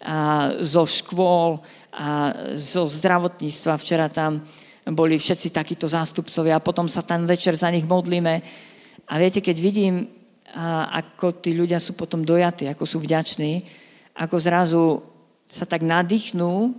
a 0.05 0.53
zo 0.61 0.85
škôl, 0.85 1.65
a 1.97 2.35
zo 2.59 2.85
zdravotníctva. 2.85 3.81
Včera 3.81 4.13
tam 4.13 4.45
boli 4.93 5.17
všetci 5.17 5.49
takíto 5.49 5.89
zástupcovia 5.89 6.61
a 6.61 6.65
potom 6.65 6.85
sa 6.85 7.01
tam 7.01 7.25
večer 7.25 7.57
za 7.57 7.73
nich 7.73 7.89
modlíme. 7.89 8.35
A 9.09 9.15
viete, 9.17 9.41
keď 9.41 9.57
vidím, 9.57 10.05
ako 10.93 11.41
tí 11.41 11.57
ľudia 11.57 11.81
sú 11.81 11.97
potom 11.97 12.21
dojatí, 12.21 12.69
ako 12.69 12.85
sú 12.85 13.01
vďační, 13.01 13.65
ako 14.15 14.37
zrazu 14.37 14.85
sa 15.49 15.65
tak 15.65 15.83
nadýchnú 15.83 16.77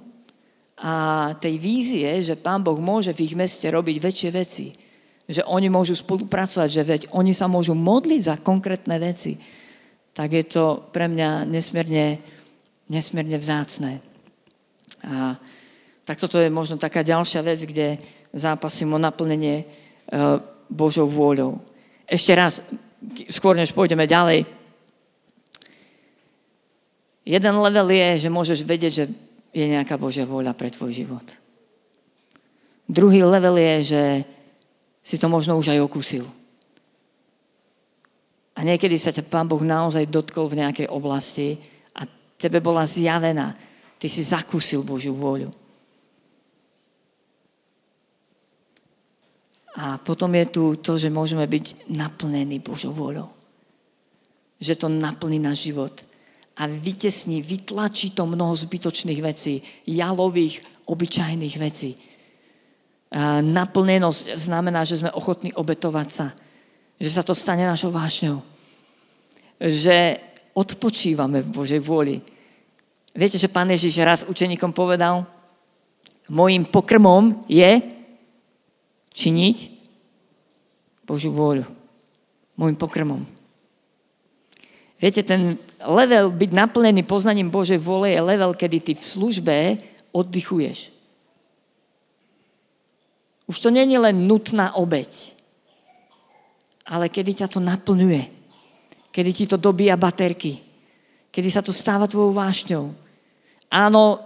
a 0.76 0.94
tej 1.40 1.56
vízie, 1.58 2.10
že 2.22 2.36
Pán 2.36 2.60
Boh 2.60 2.78
môže 2.78 3.16
v 3.16 3.24
ich 3.26 3.34
meste 3.34 3.64
robiť 3.66 3.98
väčšie 4.00 4.30
veci. 4.32 4.68
Že 5.26 5.48
oni 5.48 5.72
môžu 5.72 5.98
spolupracovať, 5.98 6.70
že 6.70 6.84
veď 6.84 7.02
oni 7.16 7.34
sa 7.34 7.50
môžu 7.50 7.74
modliť 7.74 8.22
za 8.22 8.36
konkrétne 8.38 9.00
veci. 9.02 9.40
Tak 10.14 10.30
je 10.30 10.46
to 10.46 10.86
pre 10.94 11.10
mňa 11.10 11.48
nesmierne, 11.50 12.22
nesmierne 12.92 13.38
vzácné. 13.40 14.04
A 15.02 15.40
tak 16.06 16.22
toto 16.22 16.38
je 16.38 16.54
možno 16.54 16.78
taká 16.78 17.02
ďalšia 17.02 17.42
vec, 17.42 17.66
kde 17.66 17.98
zápasím 18.30 18.94
o 18.94 19.02
naplnenie 19.02 19.62
e, 19.62 19.66
Božou 20.70 21.10
vôľou. 21.10 21.58
Ešte 22.06 22.32
raz, 22.38 22.62
skôr 23.34 23.58
než 23.58 23.74
pôjdeme 23.74 24.06
ďalej, 24.06 24.46
jeden 27.26 27.56
level 27.58 27.90
je, 27.90 28.30
že 28.30 28.30
môžeš 28.30 28.62
vedieť, 28.62 28.94
že 28.94 29.06
je 29.50 29.66
nejaká 29.66 29.98
Božia 29.98 30.30
vôľa 30.30 30.54
pre 30.54 30.70
tvoj 30.70 30.94
život. 30.94 31.26
Druhý 32.86 33.26
level 33.26 33.58
je, 33.58 33.76
že 33.98 34.04
si 35.02 35.18
to 35.18 35.26
možno 35.26 35.58
už 35.58 35.74
aj 35.74 35.82
okúsil. 35.82 36.30
A 38.56 38.62
niekedy 38.62 38.96
sa 39.02 39.10
ťa 39.10 39.26
Pán 39.26 39.50
Boh 39.50 39.60
naozaj 39.60 40.06
dotkol 40.06 40.54
v 40.54 40.62
nejakej 40.62 40.88
oblasti 40.88 41.58
a 41.98 42.06
tebe 42.38 42.62
bola 42.62 42.86
zjavená. 42.86 43.58
Ty 43.98 44.08
si 44.08 44.22
zakúsil 44.22 44.86
Božiu 44.86 45.18
vôľu. 45.18 45.65
A 49.76 50.00
potom 50.00 50.32
je 50.32 50.46
tu 50.48 50.64
to, 50.80 50.96
že 50.96 51.12
môžeme 51.12 51.44
byť 51.44 51.92
naplnení 51.92 52.64
Božou 52.64 52.96
vôľou. 52.96 53.28
Že 54.64 54.74
to 54.76 54.88
naplní 54.88 55.36
náš 55.36 55.68
život. 55.68 55.92
A 56.56 56.72
vytesní, 56.72 57.44
vytlačí 57.44 58.16
to 58.16 58.24
mnoho 58.24 58.56
zbytočných 58.56 59.20
vecí, 59.20 59.60
jalových, 59.84 60.64
obyčajných 60.88 61.56
vecí. 61.60 62.00
A 63.12 63.44
naplnenosť 63.44 64.40
znamená, 64.40 64.88
že 64.88 65.04
sme 65.04 65.12
ochotní 65.12 65.52
obetovať 65.52 66.08
sa. 66.08 66.28
Že 66.96 67.10
sa 67.12 67.24
to 67.28 67.36
stane 67.36 67.68
našou 67.68 67.92
vášňou. 67.92 68.40
Že 69.60 70.24
odpočívame 70.56 71.44
v 71.44 71.52
Božej 71.52 71.84
vôli. 71.84 72.24
Viete, 73.12 73.36
že 73.36 73.52
pán 73.52 73.68
Ježiš 73.68 74.00
raz 74.00 74.24
učeníkom 74.24 74.72
povedal, 74.72 75.28
mojim 76.32 76.64
pokrmom 76.64 77.44
je 77.52 77.84
činiť 79.16 79.58
Božiu 81.08 81.32
vôľu. 81.32 81.64
Môjim 82.60 82.76
pokrmom. 82.76 83.24
Viete, 85.00 85.24
ten 85.24 85.60
level 85.84 86.32
byť 86.32 86.52
naplnený 86.56 87.04
poznaním 87.04 87.52
Božej 87.52 87.80
vôle 87.80 88.16
je 88.16 88.22
level, 88.24 88.56
kedy 88.56 88.78
ty 88.80 88.92
v 88.96 89.04
službe 89.04 89.56
oddychuješ. 90.16 90.92
Už 93.46 93.58
to 93.60 93.70
není 93.70 94.00
len 94.00 94.26
nutná 94.26 94.74
obeď, 94.74 95.36
ale 96.88 97.12
kedy 97.12 97.44
ťa 97.44 97.48
to 97.52 97.60
naplňuje, 97.62 98.24
kedy 99.12 99.32
ti 99.36 99.46
to 99.46 99.60
dobíja 99.60 100.00
baterky, 100.00 100.64
kedy 101.30 101.50
sa 101.52 101.62
to 101.62 101.76
stáva 101.76 102.10
tvojou 102.10 102.34
vášňou. 102.34 102.96
Áno, 103.70 104.24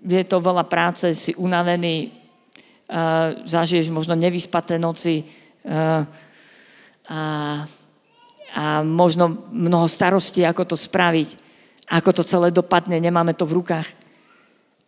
je 0.00 0.24
to 0.24 0.38
veľa 0.40 0.64
práce, 0.64 1.10
si 1.12 1.34
unavený, 1.34 2.21
zažiješ 3.48 3.88
možno 3.88 4.12
nevyspaté 4.12 4.76
noci 4.76 5.24
a, 5.64 6.04
a 8.52 8.64
možno 8.84 9.48
mnoho 9.48 9.88
starostí, 9.88 10.44
ako 10.44 10.74
to 10.74 10.76
spraviť, 10.76 11.28
ako 11.88 12.10
to 12.12 12.22
celé 12.22 12.52
dopadne, 12.52 13.00
nemáme 13.00 13.32
to 13.32 13.48
v 13.48 13.56
rukách. 13.64 13.88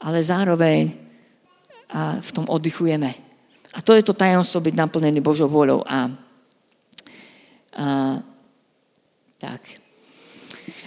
Ale 0.05 0.21
zároveň 0.21 1.05
a 1.95 2.19
v 2.19 2.31
tom 2.35 2.51
oddychujeme. 2.51 3.14
A 3.75 3.79
to 3.79 3.95
je 3.95 4.03
to 4.03 4.19
tajomstvo 4.19 4.59
byť 4.59 4.75
naplnený 4.75 5.23
Božou 5.23 5.47
vôľou. 5.47 5.87
A, 5.87 6.11
a, 7.75 7.87
tak. 9.38 9.62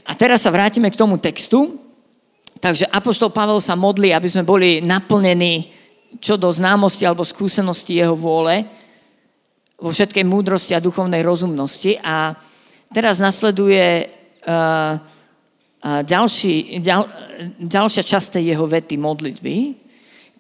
a 0.03 0.11
teraz 0.19 0.43
sa 0.43 0.51
vrátime 0.51 0.91
k 0.91 0.99
tomu 0.99 1.15
textu. 1.15 1.79
Takže 2.59 2.91
Apoštol 2.91 3.31
Pavel 3.31 3.63
sa 3.63 3.79
modlí, 3.79 4.11
aby 4.11 4.27
sme 4.27 4.43
boli 4.43 4.83
naplnení 4.83 5.71
čo 6.17 6.39
do 6.39 6.49
známosti 6.49 7.03
alebo 7.03 7.27
skúsenosti 7.27 7.99
jeho 7.99 8.15
vôle, 8.15 8.65
vo 9.77 9.93
všetkej 9.93 10.25
múdrosti 10.25 10.73
a 10.73 10.81
duchovnej 10.81 11.21
rozumnosti. 11.21 12.01
A 12.01 12.33
teraz 12.89 13.21
nasleduje 13.21 14.09
uh, 14.09 14.97
ďalší, 15.85 16.81
ďal, 16.81 17.05
ďalšia 17.61 18.03
časť 18.03 18.27
tej 18.41 18.57
jeho 18.57 18.65
vety 18.65 18.97
modlitby, 18.97 19.55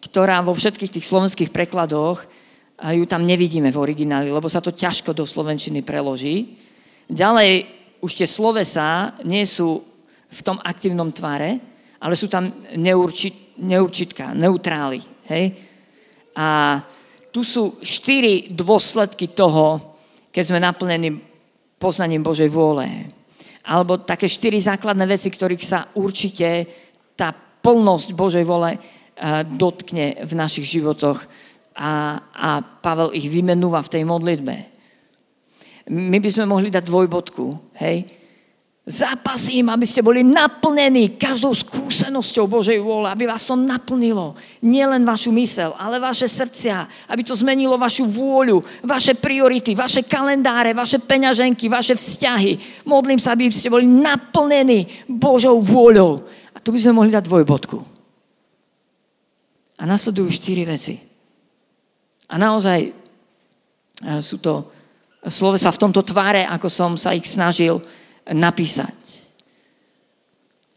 ktorá 0.01 0.41
vo 0.41 0.57
všetkých 0.57 0.97
tých 0.97 1.05
slovenských 1.05 1.53
prekladoch 1.53 2.25
uh, 2.25 2.93
ju 2.97 3.05
tam 3.05 3.29
nevidíme 3.29 3.69
v 3.69 3.77
origináli, 3.77 4.33
lebo 4.33 4.49
sa 4.49 4.57
to 4.57 4.73
ťažko 4.73 5.13
do 5.13 5.21
slovenčiny 5.21 5.85
preloží. 5.85 6.57
Ďalej 7.05 7.69
už 8.01 8.11
tie 8.17 8.27
slovesa 8.29 9.13
nie 9.21 9.45
sú 9.45 9.85
v 10.27 10.41
tom 10.41 10.57
aktívnom 10.59 11.13
tvare, 11.13 11.61
ale 12.01 12.13
sú 12.13 12.29
tam 12.29 12.65
neurčit, 12.73 13.57
neurčitka, 13.57 14.33
neutrály. 14.33 15.01
Hej? 15.27 15.55
A 16.37 16.79
tu 17.31 17.41
sú 17.45 17.77
štyri 17.83 18.49
dôsledky 18.53 19.31
toho, 19.31 19.97
keď 20.33 20.43
sme 20.43 20.59
naplnení 20.61 21.09
poznaním 21.77 22.25
Božej 22.25 22.49
vôle. 22.49 23.09
Alebo 23.67 24.01
také 24.01 24.25
štyri 24.25 24.57
základné 24.57 25.05
veci, 25.05 25.29
ktorých 25.29 25.63
sa 25.63 25.91
určite 25.97 26.65
tá 27.17 27.33
plnosť 27.35 28.07
Božej 28.15 28.45
vole 28.47 28.77
eh, 28.77 28.81
dotkne 29.43 30.23
v 30.23 30.33
našich 30.33 30.65
životoch 30.77 31.19
a, 31.77 32.17
a 32.33 32.49
Pavel 32.61 33.13
ich 33.13 33.29
vymenúva 33.29 33.85
v 33.85 33.91
tej 33.93 34.03
modlitbe. 34.07 34.55
My 35.93 36.17
by 36.19 36.29
sme 36.33 36.49
mohli 36.49 36.67
dať 36.73 36.83
dvojbodku, 36.83 37.77
hej? 37.79 38.16
Zápasím, 38.87 39.67
aby 39.67 39.83
ste 39.83 39.99
boli 39.99 40.23
naplnení 40.23 41.19
každou 41.19 41.51
skúsenosťou 41.51 42.47
Božej 42.47 42.79
vôle, 42.79 43.11
aby 43.11 43.27
vás 43.27 43.43
to 43.43 43.59
naplnilo. 43.59 44.39
Nielen 44.63 45.03
vašu 45.03 45.27
mysel, 45.35 45.75
ale 45.75 45.99
vaše 45.99 46.23
srdcia, 46.23 46.87
aby 47.11 47.19
to 47.19 47.35
zmenilo 47.35 47.75
vašu 47.75 48.07
vôľu, 48.07 48.63
vaše 48.87 49.11
priority, 49.11 49.75
vaše 49.75 50.07
kalendáre, 50.07 50.71
vaše 50.71 51.03
peňaženky, 51.03 51.67
vaše 51.67 51.99
vzťahy. 51.99 52.87
Modlím 52.87 53.19
sa, 53.19 53.35
aby 53.35 53.51
ste 53.51 53.67
boli 53.67 53.83
naplnení 53.83 54.87
Božou 55.03 55.59
vôľou. 55.59 56.23
A 56.55 56.63
tu 56.63 56.71
by 56.71 56.79
sme 56.79 56.95
mohli 56.95 57.11
dať 57.11 57.27
dvojbodku. 57.27 57.83
A 59.77 59.83
nasledujú 59.83 60.31
štyri 60.31 60.63
veci. 60.63 60.95
A 62.31 62.39
naozaj 62.39 62.95
sú 64.23 64.39
to 64.39 64.71
sa 65.27 65.75
v 65.75 65.81
tomto 65.83 66.07
tváre, 66.07 66.47
ako 66.47 66.71
som 66.71 66.95
sa 66.95 67.11
ich 67.11 67.27
snažil 67.27 67.83
napísať. 68.31 68.95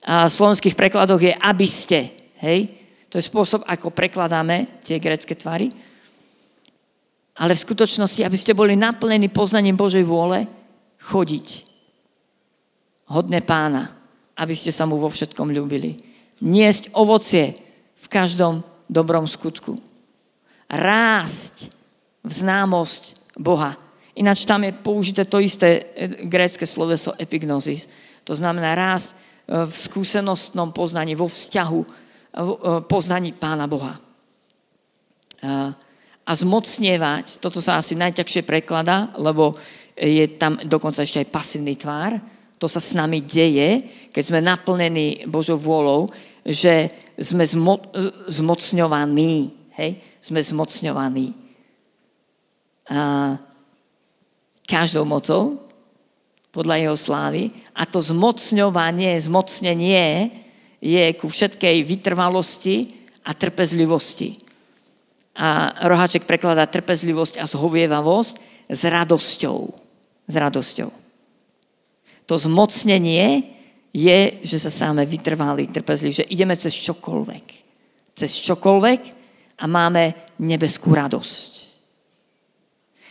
A 0.07 0.27
v 0.27 0.33
slovenských 0.33 0.79
prekladoch 0.79 1.21
je 1.21 1.35
aby 1.37 1.67
ste. 1.69 2.11
Hej? 2.41 2.73
To 3.11 3.19
je 3.19 3.27
spôsob, 3.27 3.67
ako 3.67 3.91
prekladáme 3.91 4.81
tie 4.87 5.03
grecké 5.03 5.35
tvary. 5.35 5.69
Ale 7.41 7.57
v 7.57 7.65
skutočnosti, 7.65 8.23
aby 8.23 8.37
ste 8.39 8.57
boli 8.57 8.79
naplnení 8.79 9.33
poznaním 9.33 9.77
Božej 9.77 10.05
vôle, 10.05 10.47
chodiť. 11.01 11.67
Hodné 13.11 13.43
pána, 13.43 13.97
aby 14.37 14.55
ste 14.55 14.71
sa 14.71 14.87
mu 14.87 15.01
vo 15.01 15.11
všetkom 15.11 15.51
ľúbili. 15.51 15.99
Niesť 16.45 16.95
ovocie 16.95 17.57
v 17.97 18.07
každom 18.07 18.63
dobrom 18.87 19.27
skutku. 19.27 19.77
Rásť 20.71 21.73
v 22.23 22.31
známosť 22.31 23.35
Boha 23.35 23.75
Ináč 24.19 24.43
tam 24.43 24.67
je 24.67 24.75
použité 24.75 25.23
to 25.25 25.39
isté 25.39 25.95
e, 25.95 26.27
grécke 26.27 26.67
sloveso 26.67 27.15
epignosis. 27.15 27.87
To 28.27 28.35
znamená 28.35 28.75
rásť 28.75 29.09
e, 29.11 29.15
v 29.71 29.75
skúsenostnom 29.75 30.75
poznaní, 30.75 31.15
vo 31.15 31.31
vzťahu, 31.31 31.81
e, 31.81 31.89
poznaní 32.91 33.31
Pána 33.37 33.71
Boha. 33.71 33.95
A 36.21 36.33
zmocnievať, 36.37 37.41
toto 37.41 37.65
sa 37.65 37.81
asi 37.81 37.97
najťažšie 37.97 38.45
prekladá, 38.45 39.09
lebo 39.17 39.57
je 39.97 40.37
tam 40.37 40.61
dokonca 40.69 41.01
ešte 41.01 41.25
aj 41.25 41.33
pasívny 41.33 41.81
tvár. 41.81 42.21
To 42.61 42.69
sa 42.69 42.77
s 42.77 42.93
nami 42.93 43.25
deje, 43.25 43.89
keď 44.13 44.21
sme 44.21 44.45
naplnení 44.45 45.25
Božou 45.25 45.57
vôľou, 45.57 46.13
že 46.45 46.93
sme 47.17 47.49
zmo- 47.49 47.89
zmocňovaní. 48.29 49.49
Hej? 49.81 50.05
Sme 50.21 50.45
zmocňovaní. 50.45 51.33
A 52.93 53.01
každou 54.71 55.03
mocou, 55.03 55.59
podľa 56.55 56.87
jeho 56.87 56.97
slávy. 56.99 57.43
A 57.75 57.87
to 57.87 57.99
zmocňovanie, 57.99 59.19
zmocnenie 59.19 60.31
je 60.79 61.05
ku 61.19 61.27
všetkej 61.27 61.83
vytrvalosti 61.83 63.07
a 63.27 63.35
trpezlivosti. 63.35 64.39
A 65.35 65.75
Roháček 65.87 66.27
prekladá 66.27 66.67
trpezlivosť 66.67 67.43
a 67.43 67.45
zhovievavosť 67.47 68.35
s 68.71 68.81
radosťou. 68.87 69.59
S 70.27 70.35
radosťou. 70.35 70.91
To 72.27 72.35
zmocnenie 72.39 73.59
je, 73.91 74.21
že 74.47 74.59
sa 74.63 74.71
sáme 74.71 75.03
vytrvali, 75.03 75.67
trpezliví, 75.67 76.15
že 76.15 76.31
ideme 76.31 76.55
cez 76.55 76.75
čokoľvek. 76.79 77.47
Cez 78.15 78.39
čokoľvek 78.47 79.01
a 79.59 79.65
máme 79.67 80.35
nebeskú 80.39 80.95
radosť. 80.95 81.50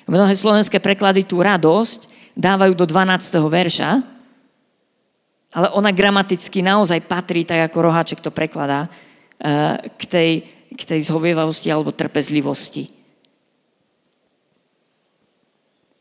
Mnohé 0.09 0.33
slovenské 0.33 0.81
preklady 0.81 1.21
tú 1.21 1.37
radosť 1.37 2.09
dávajú 2.33 2.73
do 2.73 2.89
12. 2.89 3.29
verša, 3.45 4.01
ale 5.53 5.67
ona 5.77 5.93
gramaticky 5.93 6.65
naozaj 6.65 7.05
patrí, 7.05 7.45
tak 7.45 7.69
ako 7.69 7.77
Roháček 7.85 8.17
to 8.17 8.33
prekladá, 8.33 8.89
eh, 9.37 9.77
k 10.01 10.03
tej, 10.09 10.29
k 10.73 10.81
tej 10.81 11.05
zhovievavosti 11.05 11.69
alebo 11.69 11.93
trpezlivosti. 11.93 12.89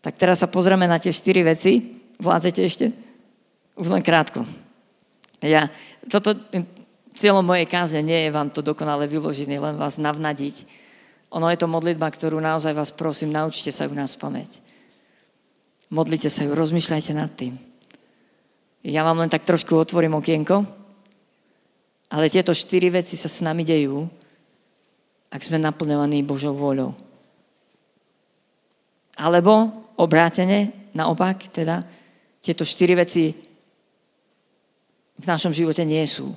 Tak 0.00 0.16
teraz 0.16 0.40
sa 0.40 0.48
pozrieme 0.48 0.88
na 0.88 0.96
tie 0.96 1.12
štyri 1.12 1.44
veci. 1.44 2.00
Vládzete 2.16 2.60
ešte? 2.64 2.86
Už 3.76 3.92
len 3.92 4.00
krátko. 4.00 4.48
Ja, 5.44 5.68
toto, 6.08 6.32
cieľom 7.12 7.44
mojej 7.44 7.68
káze 7.68 8.00
nie 8.00 8.24
je 8.24 8.30
vám 8.32 8.48
to 8.48 8.64
dokonale 8.64 9.04
vyložiť, 9.04 9.52
len 9.52 9.76
vás 9.76 10.00
navnadiť 10.00 10.87
ono 11.28 11.46
je 11.52 11.60
to 11.60 11.68
modlitba, 11.68 12.08
ktorú 12.08 12.40
naozaj 12.40 12.72
vás 12.72 12.90
prosím, 12.92 13.32
naučte 13.32 13.68
sa 13.68 13.84
ju 13.84 13.92
nás 13.92 14.16
pamäť. 14.16 14.64
Modlite 15.92 16.32
sa 16.32 16.44
ju, 16.44 16.56
rozmýšľajte 16.56 17.12
nad 17.12 17.32
tým. 17.32 17.56
Ja 18.84 19.04
vám 19.04 19.20
len 19.20 19.32
tak 19.32 19.44
trošku 19.44 19.76
otvorím 19.76 20.16
okienko. 20.16 20.64
Ale 22.08 22.32
tieto 22.32 22.56
štyri 22.56 22.88
veci 22.88 23.20
sa 23.20 23.28
s 23.28 23.44
nami 23.44 23.68
dejú, 23.68 24.08
ak 25.28 25.44
sme 25.44 25.60
naplňovaní 25.60 26.24
Božou 26.24 26.56
voľou. 26.56 26.96
Alebo 29.20 29.84
obrátene, 30.00 30.88
naopak, 30.96 31.52
teda, 31.52 31.84
tieto 32.40 32.64
štyri 32.64 32.96
veci 32.96 33.36
v 35.18 35.24
našom 35.26 35.52
živote 35.52 35.84
nie 35.84 36.00
sú. 36.08 36.32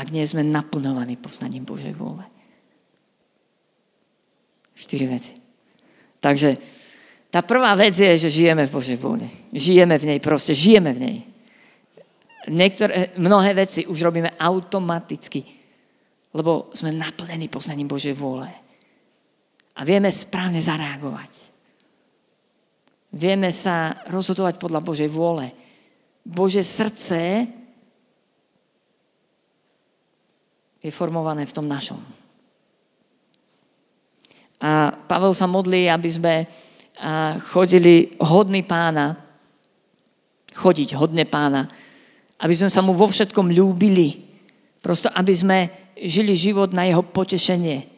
Ak 0.00 0.08
nie 0.08 0.24
sme 0.24 0.40
naplňovaní 0.40 1.20
poznaním 1.20 1.68
Božej 1.68 1.92
vôle. 1.92 2.24
Štyri 4.72 5.04
veci. 5.04 5.36
Takže 6.24 6.56
tá 7.28 7.44
prvá 7.44 7.76
vec 7.76 7.92
je, 7.92 8.16
že 8.16 8.32
žijeme 8.32 8.64
v 8.64 8.72
Božej 8.72 8.96
vôle. 8.96 9.28
Žijeme 9.52 10.00
v 10.00 10.08
nej 10.16 10.20
proste, 10.24 10.56
žijeme 10.56 10.96
v 10.96 11.00
nej. 11.04 11.16
Niektoré, 12.48 13.12
mnohé 13.20 13.52
veci 13.52 13.84
už 13.84 14.00
robíme 14.00 14.40
automaticky, 14.40 15.44
lebo 16.32 16.72
sme 16.72 16.96
naplnení 16.96 17.52
poznaním 17.52 17.92
Božej 17.92 18.16
vôle. 18.16 18.48
A 19.76 19.84
vieme 19.84 20.08
správne 20.08 20.64
zareagovať. 20.64 21.52
Vieme 23.20 23.52
sa 23.52 24.00
rozhodovať 24.08 24.56
podľa 24.56 24.80
Božej 24.80 25.12
vôle. 25.12 25.52
Bože 26.24 26.64
srdce 26.64 27.44
je 30.80 30.90
formované 30.90 31.44
v 31.44 31.54
tom 31.54 31.68
našom. 31.68 32.00
A 34.60 34.92
Pavel 34.92 35.32
sa 35.32 35.48
modlí, 35.48 35.88
aby 35.88 36.10
sme 36.12 36.34
chodili 37.48 38.16
hodný 38.20 38.60
pána, 38.64 39.16
chodiť 40.52 40.96
hodne 40.96 41.24
pána, 41.24 41.64
aby 42.40 42.54
sme 42.56 42.68
sa 42.68 42.84
mu 42.84 42.92
vo 42.92 43.08
všetkom 43.08 43.52
ľúbili, 43.52 44.20
prosto 44.80 45.08
aby 45.12 45.32
sme 45.32 45.58
žili 46.00 46.36
život 46.36 46.72
na 46.72 46.88
jeho 46.88 47.04
potešenie. 47.04 47.88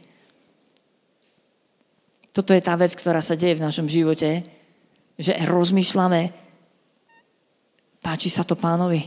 Toto 2.35 2.55
je 2.55 2.63
tá 2.63 2.75
vec, 2.79 2.95
ktorá 2.95 3.23
sa 3.23 3.39
deje 3.39 3.59
v 3.59 3.65
našom 3.67 3.87
živote, 3.87 4.43
že 5.19 5.33
rozmýšľame, 5.47 6.33
páči 8.03 8.33
sa 8.33 8.43
to 8.43 8.59
pánovi, 8.59 9.07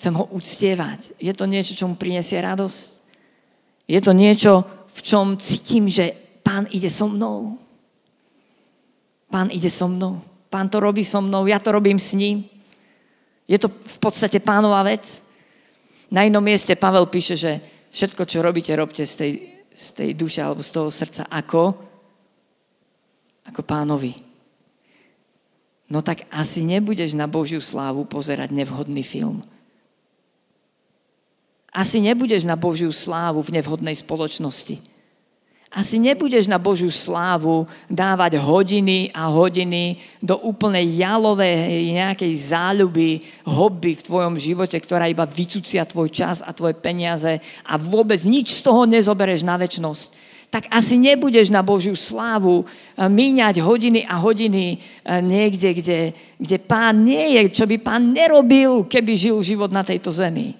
chcem 0.00 0.16
ho 0.16 0.24
uctievať. 0.32 1.12
Je 1.20 1.28
to 1.36 1.44
niečo, 1.44 1.76
čo 1.76 1.84
mu 1.84 1.92
prinesie 1.92 2.40
radosť? 2.40 3.04
Je 3.84 4.00
to 4.00 4.16
niečo, 4.16 4.64
v 4.96 5.00
čom 5.04 5.36
cítim, 5.36 5.92
že 5.92 6.16
pán 6.40 6.64
ide 6.72 6.88
so 6.88 7.04
mnou. 7.04 7.60
Pán 9.28 9.52
ide 9.52 9.68
so 9.68 9.92
mnou. 9.92 10.24
Pán 10.48 10.72
to 10.72 10.80
robí 10.80 11.04
so 11.04 11.20
mnou, 11.20 11.44
ja 11.44 11.60
to 11.60 11.76
robím 11.76 12.00
s 12.00 12.16
ním. 12.16 12.48
Je 13.44 13.60
to 13.60 13.68
v 13.68 13.98
podstate 14.00 14.40
pánová 14.40 14.80
vec. 14.88 15.04
Na 16.08 16.24
inom 16.24 16.40
mieste 16.40 16.72
Pavel 16.80 17.04
píše, 17.04 17.36
že 17.36 17.60
všetko, 17.92 18.24
čo 18.24 18.40
robíte, 18.40 18.72
robte 18.72 19.04
z 19.04 19.14
tej, 19.20 19.32
z 19.68 19.86
tej 19.92 20.10
duše 20.16 20.40
alebo 20.40 20.64
z 20.64 20.80
toho 20.80 20.88
srdca 20.88 21.28
ako, 21.28 21.76
ako 23.52 23.60
pánovi. 23.68 24.16
No 25.92 26.00
tak 26.00 26.24
asi 26.32 26.64
nebudeš 26.64 27.12
na 27.12 27.28
Božiu 27.28 27.60
slávu 27.60 28.08
pozerať 28.08 28.48
nevhodný 28.48 29.04
film. 29.04 29.44
Asi 31.70 32.02
nebudeš 32.02 32.42
na 32.42 32.58
Božiu 32.58 32.90
slávu 32.90 33.46
v 33.46 33.54
nevhodnej 33.54 33.94
spoločnosti. 33.94 34.90
Asi 35.70 36.02
nebudeš 36.02 36.50
na 36.50 36.58
Božiu 36.58 36.90
slávu 36.90 37.62
dávať 37.86 38.42
hodiny 38.42 39.14
a 39.14 39.30
hodiny 39.30 40.02
do 40.18 40.34
úplnej 40.34 40.98
jalovej 40.98 41.94
nejakej 41.94 42.32
záľuby, 42.34 43.22
hobby 43.46 43.94
v 43.94 44.02
tvojom 44.02 44.34
živote, 44.34 44.74
ktorá 44.74 45.06
iba 45.06 45.22
vycucia 45.22 45.86
tvoj 45.86 46.10
čas 46.10 46.42
a 46.42 46.50
tvoje 46.50 46.74
peniaze 46.74 47.38
a 47.62 47.78
vôbec 47.78 48.18
nič 48.26 48.58
z 48.58 48.66
toho 48.66 48.82
nezobereš 48.82 49.46
na 49.46 49.54
väčnosť 49.54 50.30
tak 50.50 50.66
asi 50.66 50.98
nebudeš 50.98 51.46
na 51.46 51.62
Božiu 51.62 51.94
slávu 51.94 52.66
eh, 52.66 53.06
míňať 53.06 53.62
hodiny 53.62 54.02
a 54.02 54.18
hodiny 54.18 54.74
eh, 54.74 55.22
niekde, 55.22 55.70
kde, 55.78 56.00
kde 56.42 56.56
pán 56.58 57.06
nie 57.06 57.38
je, 57.38 57.54
čo 57.54 57.70
by 57.70 57.78
pán 57.78 58.10
nerobil, 58.10 58.82
keby 58.90 59.14
žil 59.14 59.38
život 59.46 59.70
na 59.70 59.86
tejto 59.86 60.10
zemi 60.10 60.58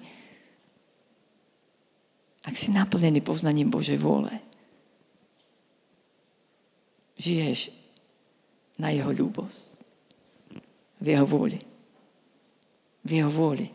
ak 2.41 2.53
si 2.57 2.73
naplnený 2.73 3.21
poznaním 3.21 3.69
Božej 3.69 4.01
vôle, 4.01 4.33
žiješ 7.21 7.69
na 8.81 8.89
jeho 8.89 9.13
ľúbosť. 9.13 9.77
V 11.01 11.05
jeho 11.17 11.25
vôli. 11.25 11.57
V 13.05 13.09
jeho 13.09 13.29
vôli. 13.29 13.69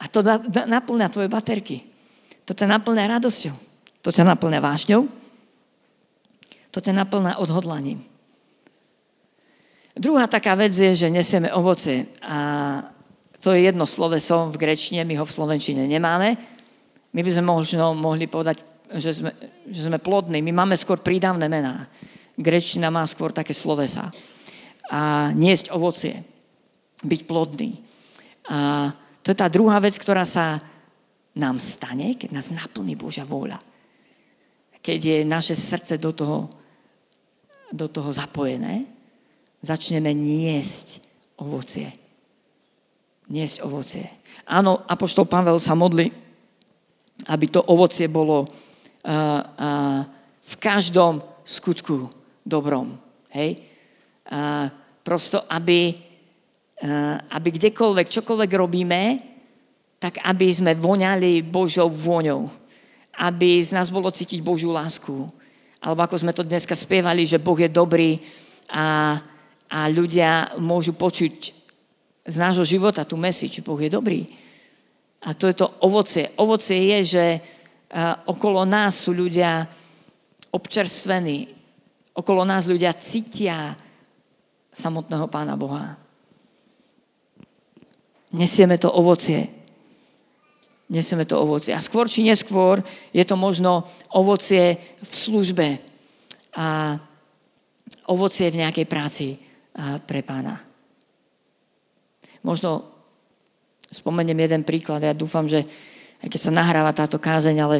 A 0.00 0.08
to 0.08 0.24
naplňa 0.48 1.12
tvoje 1.12 1.28
baterky. 1.28 1.84
To 2.48 2.56
ťa 2.56 2.68
naplňa 2.68 3.20
radosťou. 3.20 3.56
To 4.00 4.08
ťa 4.08 4.24
naplňa 4.24 4.60
vášňou. 4.64 5.02
To 6.72 6.78
ťa 6.80 6.92
naplňa 7.04 7.36
odhodlaním. 7.36 8.00
Druhá 9.92 10.24
taká 10.24 10.56
vec 10.56 10.72
je, 10.72 10.96
že 10.96 11.12
nesieme 11.12 11.52
ovoce. 11.52 12.08
A 12.24 12.36
to 13.44 13.52
je 13.52 13.68
jedno 13.68 13.84
sloveso 13.84 14.48
v 14.48 14.56
grečine, 14.56 15.04
my 15.04 15.20
ho 15.20 15.24
v 15.28 15.34
slovenčine 15.36 15.84
nemáme. 15.84 16.40
My 17.10 17.20
by 17.26 17.30
sme 17.30 17.44
možno 17.46 17.94
mohli 17.98 18.30
povedať, 18.30 18.62
že 18.94 19.22
sme, 19.22 19.30
že 19.66 19.86
sme 19.86 19.98
plodní. 19.98 20.42
My 20.42 20.50
máme 20.54 20.74
skôr 20.78 20.98
prídavné 20.98 21.46
mená. 21.46 21.86
Grečtina 22.38 22.90
má 22.90 23.06
skôr 23.06 23.34
také 23.34 23.54
slovesa. 23.54 24.10
A 24.90 25.30
niesť 25.34 25.70
ovocie. 25.74 26.22
Byť 27.02 27.20
plodný. 27.26 27.78
A 28.50 28.90
to 29.22 29.30
je 29.30 29.38
tá 29.38 29.46
druhá 29.46 29.78
vec, 29.78 29.94
ktorá 29.94 30.26
sa 30.26 30.58
nám 31.38 31.62
stane, 31.62 32.18
keď 32.18 32.34
nás 32.34 32.50
naplní 32.50 32.98
Božia 32.98 33.22
vôľa. 33.22 33.62
Keď 34.82 34.98
je 34.98 35.18
naše 35.22 35.54
srdce 35.54 36.00
do 36.00 36.10
toho, 36.10 36.50
do 37.70 37.86
toho 37.86 38.10
zapojené, 38.10 38.88
začneme 39.62 40.10
niesť 40.10 40.98
ovocie. 41.38 41.94
Niesť 43.30 43.62
ovocie. 43.62 44.10
Áno, 44.48 44.82
Apoštol 44.90 45.30
Pavel 45.30 45.62
sa 45.62 45.78
modli, 45.78 46.10
aby 47.28 47.46
to 47.52 47.60
ovocie 47.66 48.08
bolo 48.08 48.44
uh, 48.44 48.48
uh, 48.48 50.00
v 50.40 50.54
každom 50.56 51.20
skutku 51.44 52.08
dobrom. 52.46 52.96
Hej? 53.34 53.60
Uh, 54.30 54.70
prosto, 55.00 55.42
aby, 55.48 55.96
aby 57.34 57.48
kdekoľvek, 57.50 58.06
čokoľvek 58.08 58.50
robíme, 58.54 59.02
tak 60.00 60.22
aby 60.22 60.48
sme 60.48 60.72
voňali 60.78 61.44
Božou 61.44 61.90
vôňou. 61.90 62.46
Aby 63.20 63.60
z 63.60 63.76
nás 63.76 63.92
bolo 63.92 64.08
cítiť 64.08 64.40
Božiu 64.40 64.72
lásku. 64.72 65.28
Alebo 65.80 66.00
ako 66.04 66.16
sme 66.20 66.32
to 66.32 66.46
dneska 66.46 66.72
spievali, 66.72 67.28
že 67.28 67.42
Boh 67.42 67.56
je 67.56 67.68
dobrý 67.68 68.20
a, 68.70 69.18
a 69.68 69.78
ľudia 69.92 70.56
môžu 70.60 70.96
počuť 70.96 71.34
z 72.24 72.36
nášho 72.36 72.64
života 72.64 73.04
tú 73.04 73.16
message, 73.16 73.64
Boh 73.64 73.80
je 73.80 73.90
dobrý. 73.90 74.28
A 75.20 75.36
to 75.36 75.52
je 75.52 75.56
to 75.56 75.68
ovocie. 75.84 76.32
Ovocie 76.40 76.96
je, 76.96 76.98
že 77.04 77.24
okolo 78.24 78.64
nás 78.64 78.96
sú 78.96 79.12
ľudia 79.12 79.68
občerstvení. 80.48 81.52
Okolo 82.16 82.42
nás 82.48 82.64
ľudia 82.64 82.96
cítia 82.96 83.76
samotného 84.72 85.28
Pána 85.28 85.54
Boha. 85.60 85.94
Nesieme 88.30 88.78
to 88.78 88.88
ovocie. 88.88 89.46
Nesieme 90.90 91.22
to 91.22 91.38
ovocie. 91.38 91.70
A 91.70 91.78
skôr 91.78 92.10
či 92.10 92.26
neskôr 92.26 92.82
je 93.14 93.22
to 93.22 93.38
možno 93.38 93.86
ovocie 94.10 94.78
v 94.98 95.12
službe 95.12 95.68
a 96.54 96.98
ovocie 98.10 98.50
v 98.50 98.66
nejakej 98.66 98.86
práci 98.90 99.38
pre 100.06 100.26
pána. 100.26 100.58
Možno 102.42 102.89
Spomeniem 103.90 104.38
jeden 104.38 104.62
príklad. 104.62 105.02
Ja 105.02 105.10
dúfam, 105.12 105.50
že 105.50 105.66
aj 106.22 106.28
keď 106.30 106.40
sa 106.40 106.52
nahráva 106.54 106.94
táto 106.94 107.18
kázeň, 107.18 107.56
ale 107.58 107.76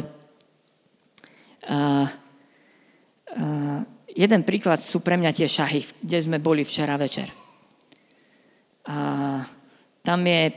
uh, 1.71 2.07
uh, 3.39 3.79
jeden 4.11 4.41
príklad 4.43 4.83
sú 4.83 4.99
pre 4.99 5.15
mňa 5.15 5.31
tie 5.31 5.47
šahy, 5.47 5.87
kde 6.03 6.17
sme 6.19 6.37
boli 6.43 6.67
včera 6.67 6.99
večer. 6.99 7.31
A 8.91 8.97
tam 10.01 10.19
je 10.25 10.51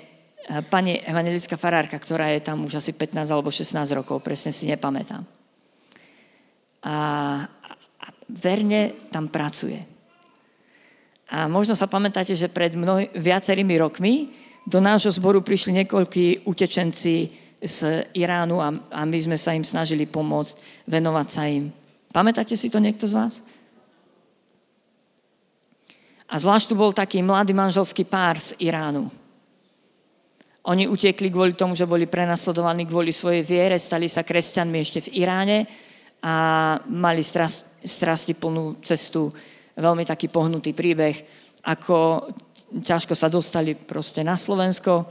pani 0.68 1.00
evangelická 1.00 1.56
farárka, 1.56 1.96
ktorá 1.96 2.32
je 2.36 2.44
tam 2.44 2.64
už 2.64 2.80
asi 2.80 2.92
15 2.92 3.32
alebo 3.32 3.48
16 3.48 3.80
rokov, 3.96 4.20
presne 4.20 4.52
si 4.52 4.68
nepamätám. 4.68 5.24
A, 6.84 6.96
a 7.80 8.06
verne 8.28 9.08
tam 9.08 9.32
pracuje. 9.32 9.80
A 11.32 11.48
možno 11.48 11.72
sa 11.72 11.88
pamätáte, 11.88 12.36
že 12.36 12.52
pred 12.52 12.76
mnoj, 12.76 13.08
viacerými 13.16 13.74
rokmi 13.80 14.28
do 14.64 14.78
nášho 14.80 15.12
zboru 15.12 15.44
prišli 15.44 15.84
niekoľkí 15.84 16.48
utečenci 16.48 17.28
z 17.64 17.78
Iránu 18.12 18.60
a, 18.60 18.68
a 18.92 19.00
my 19.04 19.18
sme 19.20 19.36
sa 19.36 19.56
im 19.56 19.64
snažili 19.64 20.04
pomôcť, 20.08 20.84
venovať 20.88 21.28
sa 21.28 21.48
im. 21.48 21.72
Pamätáte 22.12 22.56
si 22.56 22.68
to 22.68 22.80
niekto 22.80 23.08
z 23.08 23.16
vás? 23.16 23.34
A 26.28 26.34
zvlášť 26.40 26.72
tu 26.72 26.74
bol 26.74 26.92
taký 26.92 27.20
mladý 27.20 27.52
manželský 27.52 28.08
pár 28.08 28.40
z 28.40 28.56
Iránu. 28.60 29.08
Oni 30.64 30.88
utekli 30.88 31.28
kvôli 31.28 31.52
tomu, 31.52 31.76
že 31.76 31.84
boli 31.84 32.08
prenasledovaní 32.08 32.88
kvôli 32.88 33.12
svojej 33.12 33.44
viere, 33.44 33.76
stali 33.76 34.08
sa 34.08 34.24
kresťanmi 34.24 34.78
ešte 34.80 35.04
v 35.04 35.20
Iráne 35.20 35.68
a 36.24 36.34
mali 36.88 37.20
strasti 37.84 38.32
plnú 38.32 38.80
cestu, 38.80 39.28
veľmi 39.76 40.08
taký 40.08 40.32
pohnutý 40.32 40.72
príbeh, 40.72 41.20
ako 41.68 42.28
ťažko 42.82 43.14
sa 43.14 43.30
dostali 43.30 43.78
proste 43.78 44.26
na 44.26 44.34
Slovensko 44.34 45.06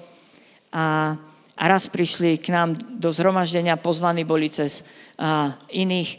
a, 0.73 1.15
a 1.55 1.63
raz 1.63 1.87
prišli 1.87 2.41
k 2.41 2.51
nám 2.51 2.75
do 2.99 3.13
zhromaždenia, 3.13 3.79
pozvaní 3.79 4.27
boli 4.27 4.49
cez 4.51 4.83
a, 5.15 5.55
iných 5.71 6.09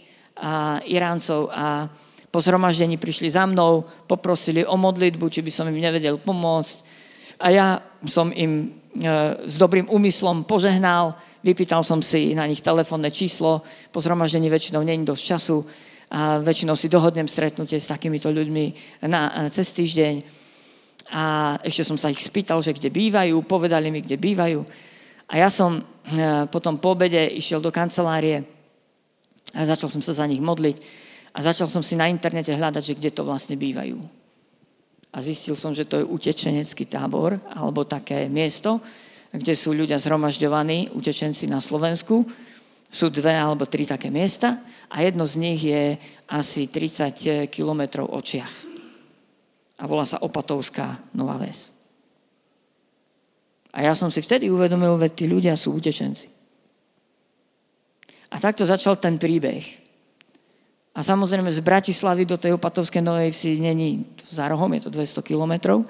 a, 0.40 0.80
Iráncov 0.88 1.52
a 1.52 1.90
po 2.34 2.42
zhromaždení 2.42 2.98
prišli 2.98 3.30
za 3.30 3.46
mnou, 3.46 3.86
poprosili 4.10 4.66
o 4.66 4.74
modlitbu, 4.74 5.30
či 5.30 5.38
by 5.38 5.50
som 5.54 5.70
im 5.70 5.78
nevedel 5.78 6.18
pomôcť. 6.18 6.76
A 7.38 7.46
ja 7.54 7.66
som 8.10 8.34
im 8.34 8.74
e, 8.98 9.06
s 9.46 9.54
dobrým 9.54 9.86
úmyslom 9.86 10.42
požehnal, 10.42 11.14
vypýtal 11.46 11.86
som 11.86 12.02
si 12.02 12.34
na 12.34 12.50
nich 12.50 12.58
telefónne 12.58 13.14
číslo, 13.14 13.62
po 13.94 14.02
zhromaždení 14.02 14.50
väčšinou 14.50 14.82
není 14.82 15.06
dosť 15.06 15.22
času 15.22 15.62
a 16.10 16.42
väčšinou 16.42 16.74
si 16.74 16.90
dohodnem 16.90 17.30
stretnutie 17.30 17.78
s 17.78 17.90
takýmito 17.90 18.30
ľuďmi 18.34 18.64
na, 19.06 19.50
cez 19.54 19.70
týždeň. 19.70 20.43
A 21.14 21.54
ešte 21.62 21.86
som 21.86 21.94
sa 21.94 22.10
ich 22.10 22.18
spýtal, 22.18 22.58
že 22.58 22.74
kde 22.74 22.90
bývajú, 22.90 23.38
povedali 23.46 23.86
mi, 23.94 24.02
kde 24.02 24.18
bývajú. 24.18 24.66
A 25.30 25.38
ja 25.38 25.46
som 25.46 25.78
e, 25.78 25.82
potom 26.50 26.82
po 26.82 26.98
obede 26.98 27.22
išiel 27.38 27.62
do 27.62 27.70
kancelárie 27.70 28.42
a 29.54 29.62
začal 29.62 29.86
som 29.86 30.02
sa 30.02 30.10
za 30.10 30.26
nich 30.26 30.42
modliť 30.42 30.76
a 31.30 31.38
začal 31.38 31.70
som 31.70 31.86
si 31.86 31.94
na 31.94 32.10
internete 32.10 32.50
hľadať, 32.50 32.82
že 32.82 32.96
kde 32.98 33.10
to 33.14 33.22
vlastne 33.22 33.54
bývajú. 33.54 34.02
A 35.14 35.22
zistil 35.22 35.54
som, 35.54 35.70
že 35.70 35.86
to 35.86 36.02
je 36.02 36.10
utečenecký 36.10 36.90
tábor 36.90 37.38
alebo 37.46 37.86
také 37.86 38.26
miesto, 38.26 38.82
kde 39.30 39.54
sú 39.54 39.70
ľudia 39.70 40.02
zhromažďovaní, 40.02 40.90
utečenci 40.98 41.46
na 41.46 41.62
Slovensku. 41.62 42.26
Sú 42.90 43.10
dve 43.10 43.34
alebo 43.34 43.66
tri 43.66 43.86
také 43.86 44.10
miesta 44.10 44.62
a 44.90 45.02
jedno 45.02 45.26
z 45.26 45.34
nich 45.38 45.62
je 45.62 45.98
asi 46.26 46.66
30 46.66 47.46
kilometrov 47.50 48.10
od. 48.10 48.26
A 49.78 49.90
volá 49.90 50.06
sa 50.06 50.22
Opatovská 50.22 51.10
Nová 51.14 51.38
Ves. 51.38 51.74
A 53.74 53.82
ja 53.82 53.92
som 53.98 54.06
si 54.06 54.22
vtedy 54.22 54.46
uvedomil, 54.46 54.94
že 55.02 55.18
tí 55.18 55.24
ľudia 55.26 55.58
sú 55.58 55.74
utečenci. 55.74 56.30
A 58.30 58.38
takto 58.38 58.62
začal 58.62 58.98
ten 59.02 59.18
príbeh. 59.18 59.62
A 60.94 61.02
samozrejme 61.02 61.50
z 61.50 61.58
Bratislavy 61.58 62.22
do 62.22 62.38
tej 62.38 62.54
Opatovskej 62.54 63.02
Novej 63.02 63.34
Vsi 63.34 63.58
není 63.58 64.06
za 64.22 64.46
rohom, 64.46 64.70
je 64.78 64.86
to 64.86 64.94
200 64.94 65.26
kilometrov. 65.26 65.82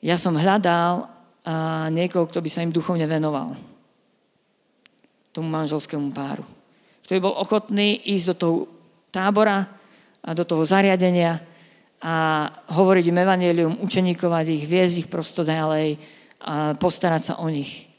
Ja 0.00 0.16
som 0.16 0.32
hľadal 0.32 1.12
a 1.44 1.88
niekoho, 1.92 2.28
kto 2.28 2.40
by 2.40 2.48
sa 2.48 2.64
im 2.64 2.72
duchovne 2.72 3.04
venoval. 3.04 3.56
Tomu 5.32 5.48
manželskému 5.48 6.08
páru. 6.12 6.44
Ktorý 7.04 7.24
bol 7.24 7.36
ochotný 7.36 8.00
ísť 8.04 8.26
do 8.32 8.34
toho 8.36 8.56
tábora 9.12 9.64
a 10.24 10.30
do 10.32 10.44
toho 10.44 10.64
zariadenia 10.64 11.40
a 11.98 12.46
hovoriť 12.70 13.04
im 13.10 13.18
evanelium, 13.18 13.74
učeníkovať 13.82 14.46
ich, 14.54 14.64
viesť 14.64 14.94
ich 15.04 15.08
prosto 15.10 15.42
ďalej 15.42 15.98
a 16.44 16.78
postarať 16.78 17.22
sa 17.22 17.34
o 17.42 17.48
nich. 17.50 17.90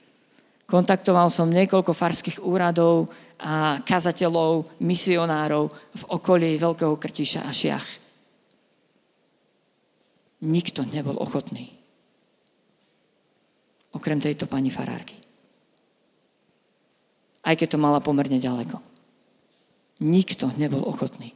Kontaktoval 0.69 1.27
som 1.33 1.51
niekoľko 1.51 1.91
farských 1.91 2.39
úradov 2.45 3.09
a 3.41 3.81
kazateľov, 3.83 4.79
misionárov 4.79 5.71
v 5.71 6.03
okolí 6.13 6.55
Veľkého 6.55 6.95
Krtiša 6.95 7.43
a 7.43 7.51
Šiach. 7.51 7.87
Nikto 10.39 10.87
nebol 10.87 11.19
ochotný 11.19 11.79
okrem 13.93 14.21
tejto 14.21 14.45
pani 14.45 14.69
farárky. 14.69 15.17
Aj 17.43 17.55
keď 17.57 17.75
to 17.75 17.79
mala 17.81 18.03
pomerne 18.03 18.37
ďaleko. 18.37 18.77
Nikto 19.99 20.53
nebol 20.55 20.85
ochotný. 20.85 21.33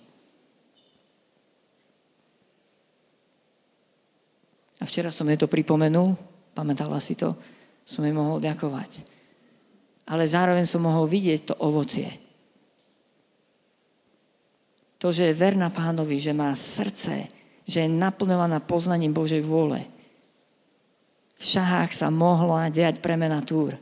A 4.84 4.88
včera 4.88 5.16
som 5.16 5.24
jej 5.32 5.40
to 5.40 5.48
pripomenul, 5.48 6.20
pamätala 6.52 7.00
si 7.00 7.16
to, 7.16 7.32
som 7.88 8.04
jej 8.04 8.12
mohol 8.12 8.44
ďakovať. 8.44 9.08
Ale 10.12 10.28
zároveň 10.28 10.68
som 10.68 10.84
mohol 10.84 11.08
vidieť 11.08 11.40
to 11.48 11.56
ovocie. 11.64 12.12
To, 15.00 15.16
že 15.16 15.32
je 15.32 15.40
verná 15.40 15.72
pánovi, 15.72 16.20
že 16.20 16.36
má 16.36 16.52
srdce, 16.52 17.32
že 17.64 17.88
je 17.88 17.90
naplňovaná 17.90 18.60
poznaním 18.60 19.16
Božej 19.16 19.40
vôle 19.40 19.88
v 21.44 21.44
šahách 21.44 21.92
sa 21.92 22.08
mohla 22.08 22.72
diať 22.72 23.04
premena 23.04 23.44
túr. 23.44 23.76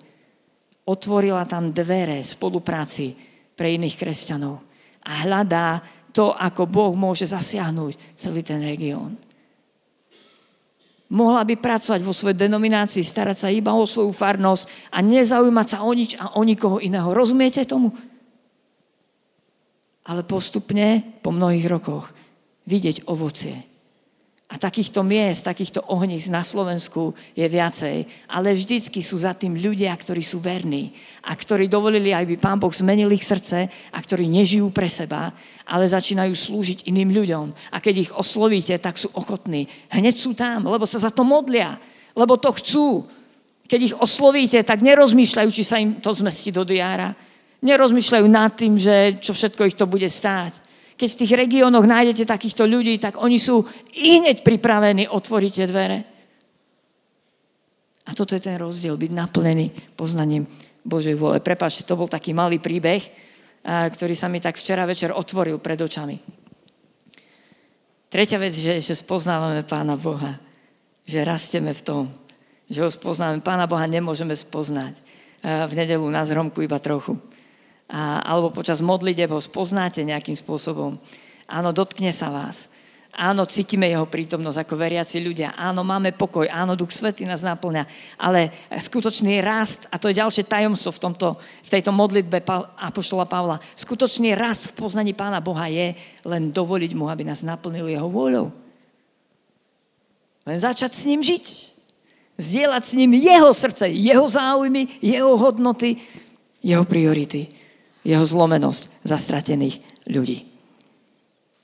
Otvorila 0.81 1.45
tam 1.45 1.69
dvere 1.69 2.25
spolupráci 2.25 3.13
pre 3.53 3.77
iných 3.77 4.01
kresťanov 4.01 4.57
a 5.05 5.11
hľadá 5.21 5.77
to, 6.09 6.33
ako 6.33 6.65
Boh 6.65 6.93
môže 6.97 7.29
zasiahnuť 7.29 8.17
celý 8.17 8.41
ten 8.41 8.65
región. 8.65 9.13
Mohla 11.11 11.43
by 11.43 11.59
pracovať 11.59 12.01
vo 12.07 12.15
svojej 12.15 12.47
denominácii, 12.47 13.03
starať 13.03 13.37
sa 13.43 13.49
iba 13.51 13.75
o 13.75 13.83
svoju 13.83 14.15
farnosť 14.15 14.95
a 14.95 15.03
nezaujímať 15.03 15.67
sa 15.67 15.77
o 15.83 15.91
nič 15.91 16.15
a 16.15 16.39
o 16.39 16.41
nikoho 16.47 16.79
iného. 16.79 17.11
Rozumiete 17.11 17.67
tomu? 17.67 17.91
Ale 20.07 20.23
postupne, 20.23 21.03
po 21.19 21.35
mnohých 21.35 21.67
rokoch, 21.67 22.15
vidieť 22.63 23.05
ovocie 23.11 23.70
a 24.51 24.59
takýchto 24.59 24.99
miest, 24.99 25.47
takýchto 25.47 25.79
ohnízk 25.87 26.27
na 26.27 26.43
Slovensku 26.43 27.15
je 27.31 27.47
viacej. 27.47 28.03
Ale 28.27 28.51
vždycky 28.51 28.99
sú 28.99 29.15
za 29.15 29.31
tým 29.31 29.55
ľudia, 29.55 29.95
ktorí 29.95 30.19
sú 30.19 30.43
verní 30.43 30.91
a 31.23 31.31
ktorí 31.31 31.71
dovolili, 31.71 32.11
aby 32.11 32.35
Pán 32.35 32.59
Boh 32.59 32.75
zmenil 32.75 33.07
ich 33.15 33.23
srdce 33.23 33.71
a 33.71 33.97
ktorí 34.03 34.27
nežijú 34.27 34.67
pre 34.75 34.91
seba, 34.91 35.31
ale 35.63 35.87
začínajú 35.87 36.35
slúžiť 36.35 36.83
iným 36.91 37.15
ľuďom. 37.15 37.71
A 37.71 37.79
keď 37.79 37.95
ich 38.03 38.11
oslovíte, 38.11 38.75
tak 38.75 38.99
sú 38.99 39.07
ochotní. 39.15 39.71
Hneď 39.87 40.19
sú 40.19 40.35
tam, 40.35 40.67
lebo 40.67 40.83
sa 40.83 40.99
za 40.99 41.15
to 41.15 41.23
modlia, 41.23 41.79
lebo 42.11 42.35
to 42.35 42.51
chcú. 42.51 43.07
Keď 43.71 43.79
ich 43.79 43.95
oslovíte, 43.95 44.59
tak 44.67 44.83
nerozmýšľajú, 44.83 45.47
či 45.47 45.63
sa 45.63 45.79
im 45.79 46.03
to 46.03 46.11
zmestí 46.11 46.51
do 46.51 46.67
diára. 46.67 47.15
Nerozmýšľajú 47.63 48.27
nad 48.27 48.51
tým, 48.51 48.75
že 48.75 49.15
čo 49.23 49.31
všetko 49.31 49.63
ich 49.71 49.79
to 49.79 49.87
bude 49.87 50.11
stáť 50.11 50.70
keď 51.01 51.09
v 51.17 51.19
tých 51.25 51.33
regiónoch 51.33 51.89
nájdete 51.89 52.29
takýchto 52.29 52.69
ľudí, 52.69 53.01
tak 53.01 53.17
oni 53.17 53.41
sú 53.41 53.65
hneď 53.97 54.45
pripravení 54.45 55.09
otvoriť 55.09 55.51
tie 55.57 55.65
dvere. 55.65 55.97
A 58.05 58.13
toto 58.13 58.37
je 58.37 58.45
ten 58.45 58.53
rozdiel, 58.61 58.93
byť 59.01 59.09
naplnený 59.09 59.97
poznaním 59.97 60.45
Božej 60.85 61.17
vôle. 61.17 61.41
Prepačte, 61.41 61.89
to 61.89 61.97
bol 61.97 62.05
taký 62.05 62.37
malý 62.37 62.61
príbeh, 62.61 63.01
ktorý 63.65 64.13
sa 64.13 64.29
mi 64.29 64.37
tak 64.37 64.61
včera 64.61 64.85
večer 64.85 65.09
otvoril 65.09 65.57
pred 65.57 65.81
očami. 65.81 66.21
Tretia 68.13 68.37
vec, 68.37 68.53
že, 68.53 68.77
že 68.77 68.93
spoznávame 68.93 69.65
Pána 69.65 69.97
Boha. 69.97 70.37
Že 71.09 71.25
rasteme 71.25 71.73
v 71.73 71.81
tom. 71.81 72.03
Že 72.69 72.79
ho 72.85 72.89
spoznávame. 72.93 73.41
Pána 73.41 73.65
Boha 73.65 73.89
nemôžeme 73.89 74.37
spoznať. 74.37 75.01
V 75.41 75.73
nedelu 75.73 76.05
na 76.13 76.21
zhromku 76.21 76.61
iba 76.61 76.77
trochu 76.77 77.17
a, 77.91 78.23
alebo 78.23 78.55
počas 78.55 78.79
modlitev 78.79 79.35
ho 79.35 79.41
spoznáte 79.43 79.99
nejakým 79.99 80.39
spôsobom. 80.39 80.95
Áno, 81.51 81.75
dotkne 81.75 82.15
sa 82.15 82.31
vás. 82.31 82.71
Áno, 83.11 83.43
cítime 83.43 83.91
jeho 83.91 84.07
prítomnosť 84.07 84.63
ako 84.63 84.79
veriaci 84.79 85.19
ľudia. 85.19 85.51
Áno, 85.59 85.83
máme 85.83 86.15
pokoj. 86.15 86.47
Áno, 86.47 86.79
Duch 86.79 86.95
Svetý 86.95 87.27
nás 87.27 87.43
naplňa. 87.43 87.83
Ale 88.15 88.55
skutočný 88.71 89.43
rast, 89.43 89.91
a 89.91 89.99
to 89.99 90.07
je 90.07 90.23
ďalšie 90.23 90.47
tajomstvo 90.47 90.95
v, 90.95 91.01
tomto, 91.03 91.27
v 91.35 91.69
tejto 91.69 91.91
modlitbe 91.91 92.39
Apoštola 92.79 93.27
Pavla, 93.27 93.59
skutočný 93.75 94.31
rast 94.39 94.71
v 94.71 94.79
poznaní 94.79 95.11
Pána 95.11 95.43
Boha 95.43 95.67
je 95.67 95.91
len 96.23 96.55
dovoliť 96.55 96.91
mu, 96.95 97.11
aby 97.11 97.27
nás 97.27 97.43
naplnil 97.43 97.91
jeho 97.91 98.07
vôľou. 98.07 98.47
Len 100.47 100.57
začať 100.63 100.95
s 100.95 101.03
ním 101.03 101.19
žiť. 101.19 101.45
Zdieľať 102.39 102.83
s 102.87 102.95
ním 102.95 103.11
jeho 103.19 103.51
srdce, 103.51 103.91
jeho 103.91 104.23
záujmy, 104.23 105.03
jeho 105.03 105.35
hodnoty, 105.35 105.99
jeho 106.63 106.87
priority 106.87 107.60
jeho 108.01 108.25
zlomenosť 108.25 109.05
zastratených 109.05 109.81
ľudí. 110.09 110.45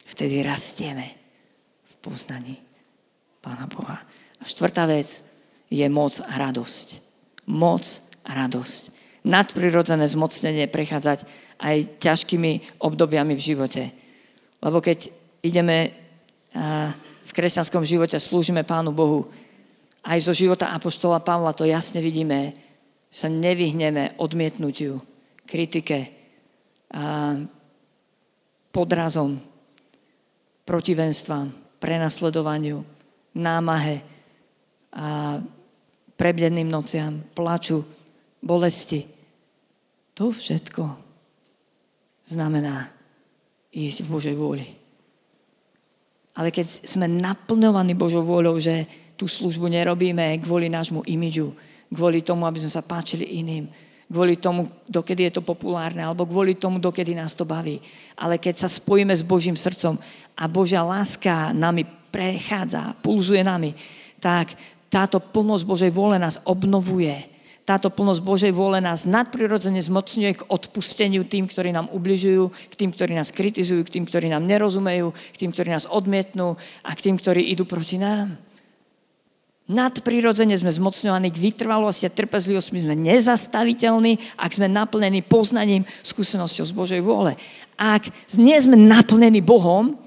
Vtedy 0.08 0.42
rastieme 0.42 1.14
v 1.84 1.94
poznaní 2.02 2.56
Pána 3.42 3.70
Boha. 3.70 4.02
A 4.40 4.44
štvrtá 4.46 4.86
vec 4.90 5.22
je 5.68 5.86
moc 5.90 6.18
a 6.24 6.34
radosť. 6.38 6.88
Moc 7.50 7.84
a 8.24 8.32
radosť. 8.46 8.82
Nadprirodzené 9.28 10.08
zmocnenie 10.08 10.66
prechádzať 10.72 11.28
aj 11.60 12.00
ťažkými 12.00 12.82
obdobiami 12.82 13.34
v 13.36 13.46
živote. 13.54 13.84
Lebo 14.64 14.80
keď 14.80 15.12
ideme 15.44 15.94
v 17.28 17.32
kresťanskom 17.36 17.84
živote, 17.84 18.18
slúžime 18.18 18.64
Pánu 18.64 18.96
Bohu, 18.96 19.28
aj 20.08 20.24
zo 20.24 20.32
života 20.32 20.72
Apoštola 20.72 21.20
Pavla 21.20 21.52
to 21.52 21.68
jasne 21.68 22.00
vidíme, 22.00 22.56
že 23.12 23.28
sa 23.28 23.30
nevyhneme 23.30 24.16
odmietnutiu, 24.18 25.04
kritike, 25.44 26.17
podrazom, 28.72 29.40
protivenstvám, 30.64 31.80
prenasledovaniu, 31.80 32.84
námahe 33.38 34.02
a 34.98 35.40
prebdeným 36.18 36.68
nociam, 36.68 37.22
plaču, 37.32 37.86
bolesti. 38.42 39.06
To 40.18 40.34
všetko 40.34 40.84
znamená 42.26 42.90
ísť 43.70 43.98
v 44.04 44.12
Božej 44.12 44.36
vôli. 44.36 44.66
Ale 46.38 46.54
keď 46.54 46.86
sme 46.86 47.10
naplňovaní 47.10 47.98
Božou 47.98 48.22
vôľou, 48.22 48.58
že 48.62 48.86
tú 49.18 49.26
službu 49.26 49.70
nerobíme 49.70 50.38
kvôli 50.42 50.70
nášmu 50.70 51.02
imidžu, 51.06 51.54
kvôli 51.90 52.22
tomu, 52.22 52.46
aby 52.46 52.62
sme 52.62 52.72
sa 52.74 52.86
páčili 52.86 53.42
iným, 53.42 53.70
kvôli 54.08 54.40
tomu, 54.40 54.72
dokedy 54.88 55.28
je 55.28 55.40
to 55.40 55.44
populárne, 55.44 56.00
alebo 56.00 56.24
kvôli 56.24 56.56
tomu, 56.56 56.80
dokedy 56.80 57.12
nás 57.12 57.36
to 57.36 57.44
baví. 57.44 57.84
Ale 58.16 58.40
keď 58.40 58.64
sa 58.64 58.70
spojíme 58.72 59.12
s 59.12 59.24
Božím 59.24 59.60
srdcom 59.60 60.00
a 60.34 60.44
Božia 60.48 60.82
láska 60.82 61.52
nami 61.52 61.84
prechádza, 62.08 62.96
pulzuje 63.04 63.44
nami, 63.44 63.76
tak 64.24 64.56
táto 64.88 65.20
plnosť 65.20 65.64
Božej 65.68 65.92
vôle 65.92 66.16
nás 66.16 66.40
obnovuje. 66.48 67.36
Táto 67.68 67.92
plnosť 67.92 68.22
Božej 68.24 68.52
vôle 68.56 68.80
nás 68.80 69.04
nadprirodzene 69.04 69.84
zmocňuje 69.84 70.40
k 70.40 70.48
odpusteniu 70.48 71.28
tým, 71.28 71.52
ktorí 71.52 71.76
nám 71.76 71.92
ubližujú, 71.92 72.48
k 72.48 72.74
tým, 72.80 72.96
ktorí 72.96 73.12
nás 73.12 73.36
kritizujú, 73.36 73.84
k 73.84 74.00
tým, 74.00 74.08
ktorí 74.08 74.32
nám 74.32 74.48
nerozumejú, 74.48 75.12
k 75.12 75.40
tým, 75.44 75.52
ktorí 75.52 75.76
nás 75.76 75.84
odmietnú 75.84 76.56
a 76.80 76.90
k 76.96 77.04
tým, 77.12 77.20
ktorí 77.20 77.52
idú 77.52 77.68
proti 77.68 78.00
nám. 78.00 78.40
Nadprirodzene 79.68 80.56
sme 80.56 80.72
zmocňovaní 80.72 81.28
k 81.28 81.44
vytrvalosti 81.44 82.08
a 82.08 82.16
trpezlivosti, 82.16 82.88
sme 82.88 82.96
nezastaviteľní, 82.96 84.40
ak 84.40 84.56
sme 84.56 84.72
naplnení 84.72 85.28
poznaním, 85.28 85.84
skúsenosťou 86.08 86.64
z 86.64 86.74
Božej 86.74 87.02
vôle. 87.04 87.36
Ak 87.76 88.08
nie 88.40 88.56
sme 88.64 88.80
naplnení 88.80 89.44
Bohom, 89.44 90.00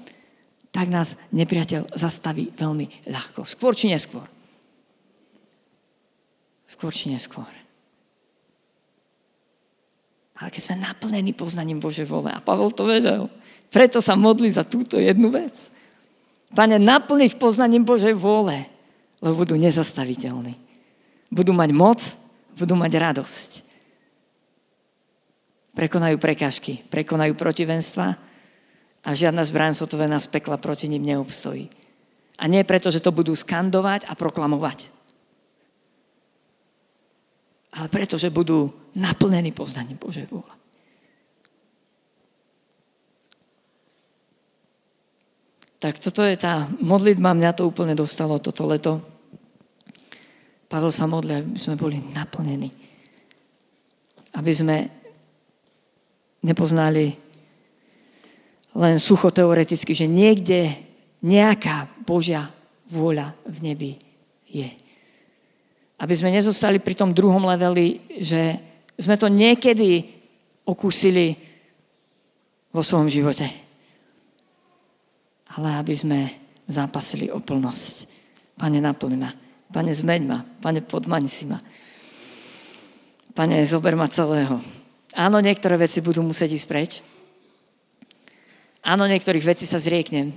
tak 0.73 0.89
nás 0.89 1.13
nepriateľ 1.29 1.93
zastaví 1.93 2.49
veľmi 2.57 3.05
ľahko. 3.05 3.45
Skôr 3.45 3.77
či 3.77 3.93
neskôr. 3.93 4.25
Skôr 6.65 6.89
či 6.89 7.13
neskôr. 7.13 7.45
Ale 10.41 10.49
keď 10.49 10.61
sme 10.73 10.81
naplnení 10.81 11.37
poznaním 11.37 11.77
Bože 11.77 12.01
vole, 12.01 12.33
a 12.33 12.41
Pavel 12.41 12.73
to 12.73 12.89
vedel, 12.89 13.29
preto 13.69 14.01
sa 14.01 14.17
modli 14.17 14.49
za 14.49 14.65
túto 14.65 14.97
jednu 14.97 15.29
vec. 15.29 15.69
Pane, 16.57 16.81
naplň 16.81 17.37
poznaním 17.37 17.85
Božej 17.85 18.17
vôle, 18.17 18.65
lebo 19.21 19.45
budú 19.45 19.55
nezastaviteľní. 19.55 20.57
Budú 21.31 21.55
mať 21.55 21.69
moc, 21.71 21.99
budú 22.57 22.75
mať 22.75 22.91
radosť. 22.97 23.49
Prekonajú 25.71 26.19
prekažky, 26.19 26.83
prekonajú 26.91 27.37
protivenstva 27.39 28.19
a 29.01 29.09
žiadna 29.15 29.47
zbraň 29.47 29.77
sotovená 29.77 30.19
z 30.19 30.27
pekla 30.27 30.59
proti 30.59 30.91
nim 30.91 30.99
neobstojí. 30.99 31.71
A 32.41 32.49
nie 32.49 32.65
preto, 32.67 32.91
že 32.91 32.99
to 32.99 33.15
budú 33.15 33.31
skandovať 33.31 34.09
a 34.09 34.17
proklamovať 34.17 35.01
ale 37.71 37.87
preto, 37.87 38.19
že 38.19 38.33
budú 38.33 38.67
naplnení 38.99 39.55
poznaním 39.55 39.95
Božej 39.95 40.27
vôle. 40.27 40.51
Tak 45.81 45.97
toto 45.97 46.21
je 46.21 46.37
tá 46.37 46.69
modlitba, 46.77 47.33
mňa 47.33 47.57
to 47.57 47.65
úplne 47.65 47.97
dostalo 47.97 48.37
toto 48.37 48.69
leto. 48.69 49.01
Pavel 50.71 50.95
sa 50.95 51.03
modlí, 51.03 51.31
aby 51.35 51.59
sme 51.59 51.75
boli 51.75 51.99
naplnení. 51.99 52.71
Aby 54.31 54.51
sme 54.55 54.77
nepoznali 56.47 57.11
len 58.79 58.95
sucho 58.95 59.35
teoreticky, 59.35 59.91
že 59.91 60.07
niekde 60.07 60.71
nejaká 61.19 61.91
Božia 62.07 62.47
vôľa 62.87 63.35
v 63.43 63.57
nebi 63.67 63.91
je. 64.47 64.71
Aby 65.99 66.13
sme 66.15 66.31
nezostali 66.31 66.79
pri 66.79 66.95
tom 66.95 67.11
druhom 67.11 67.43
leveli, 67.51 67.99
že 68.23 68.55
sme 68.95 69.19
to 69.19 69.27
niekedy 69.27 70.07
okúsili 70.63 71.35
vo 72.71 72.79
svojom 72.79 73.11
živote. 73.11 73.43
Ale 75.51 75.75
aby 75.75 75.91
sme 75.91 76.19
zápasili 76.63 77.27
o 77.27 77.43
plnosť. 77.43 78.07
Pane, 78.55 78.79
naplň 78.79 79.13
ma. 79.19 79.40
Pane, 79.71 79.91
zmeň 79.95 80.21
ma. 80.27 80.43
Pane, 80.59 80.83
podmaň 80.83 81.23
si 81.31 81.47
ma. 81.47 81.59
Pane, 83.31 83.63
zober 83.63 83.95
ma 83.95 84.11
celého. 84.11 84.59
Áno, 85.15 85.39
niektoré 85.39 85.79
veci 85.79 86.03
budú 86.03 86.19
musieť 86.23 86.59
ísť 86.59 86.67
preč. 86.67 86.91
Áno, 88.83 89.07
niektorých 89.07 89.47
vecí 89.47 89.63
sa 89.63 89.79
zrieknem. 89.79 90.35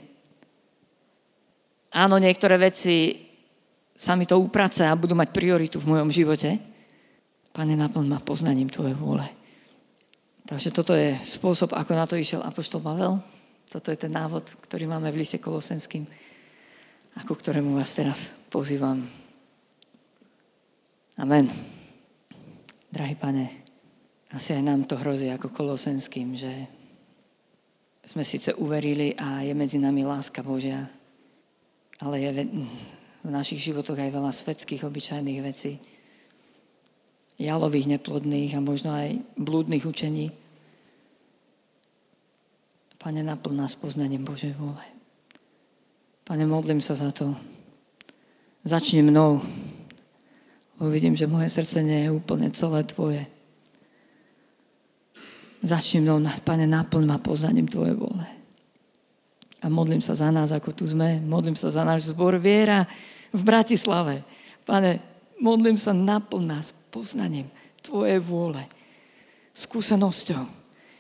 Áno, 1.95 2.19
niektoré 2.19 2.59
veci 2.59 3.27
sa 3.95 4.19
mi 4.19 4.27
to 4.27 4.39
uprace 4.39 4.83
a 4.83 4.99
budú 4.99 5.15
mať 5.15 5.31
prioritu 5.31 5.79
v 5.79 5.95
mojom 5.95 6.11
živote, 6.11 6.59
Pane, 7.55 7.79
naplň 7.79 8.07
ma 8.11 8.19
poznaním 8.19 8.67
Tvojej 8.67 8.99
vôle. 8.99 9.23
Takže 10.43 10.75
toto 10.75 10.99
je 10.99 11.15
spôsob, 11.23 11.71
ako 11.71 11.93
na 11.95 12.05
to 12.05 12.19
išiel 12.19 12.43
Apoštol 12.43 12.83
Pavel. 12.83 13.23
Toto 13.71 13.95
je 13.95 13.99
ten 13.99 14.11
návod, 14.11 14.59
ktorý 14.67 14.91
máme 14.91 15.15
v 15.15 15.23
liste 15.23 15.39
Kolosenským, 15.39 16.03
ako 17.15 17.33
ktorému 17.39 17.79
vás 17.79 17.95
teraz 17.95 18.27
pozývam. 18.51 19.24
Amen. 21.15 21.47
Drahý 22.91 23.15
pane, 23.15 23.47
asi 24.35 24.51
aj 24.51 24.63
nám 24.67 24.83
to 24.83 24.99
hrozí 24.99 25.31
ako 25.31 25.55
Kolosenským, 25.55 26.35
že 26.35 26.67
sme 28.03 28.27
síce 28.27 28.51
uverili 28.59 29.15
a 29.15 29.47
je 29.47 29.55
medzi 29.55 29.79
nami 29.79 30.03
láska 30.03 30.43
Božia, 30.43 30.91
ale 32.03 32.19
je 32.19 32.31
v 33.25 33.31
našich 33.31 33.63
životoch 33.63 33.97
aj 33.97 34.11
veľa 34.11 34.33
svetských, 34.35 34.83
obyčajných 34.85 35.41
vecí, 35.41 35.79
jalových, 37.39 37.99
neplodných 37.99 38.59
a 38.59 38.61
možno 38.63 38.91
aj 38.95 39.23
blúdnych 39.39 39.87
učení. 39.87 40.35
Pane, 42.99 43.23
naplň 43.23 43.55
nás 43.55 43.79
poznaním 43.79 44.27
Božej 44.27 44.55
vôle. 44.59 44.83
Pane, 46.27 46.43
modlím 46.43 46.83
sa 46.83 46.99
za 46.99 47.15
to. 47.15 47.37
Začni 48.65 49.05
mnou. 49.05 49.45
Lebo 50.79 50.89
vidím, 50.91 51.15
že 51.15 51.31
moje 51.31 51.49
srdce 51.51 51.83
nie 51.83 52.07
je 52.07 52.11
úplne 52.11 52.51
celé 52.51 52.83
Tvoje. 52.83 53.23
Začni 55.65 56.05
mnou, 56.05 56.21
Pane, 56.45 56.67
naplň 56.69 57.05
ma 57.09 57.19
poznaním 57.23 57.71
Tvoje 57.71 57.97
vôle. 57.97 58.27
A 59.65 59.73
modlím 59.73 60.05
sa 60.05 60.13
za 60.13 60.29
nás, 60.29 60.53
ako 60.53 60.77
tu 60.77 60.85
sme. 60.85 61.25
Modlím 61.25 61.57
sa 61.57 61.73
za 61.73 61.89
náš 61.89 62.13
zbor 62.13 62.37
viera 62.37 62.85
v 63.33 63.41
Bratislave. 63.41 64.21
Pane, 64.69 65.01
modlím 65.41 65.81
sa 65.81 65.97
naplň 65.97 66.45
nás 66.45 66.77
poznaním 66.93 67.49
Tvoje 67.81 68.21
vôle, 68.21 68.65
skúsenosťou, 69.53 70.45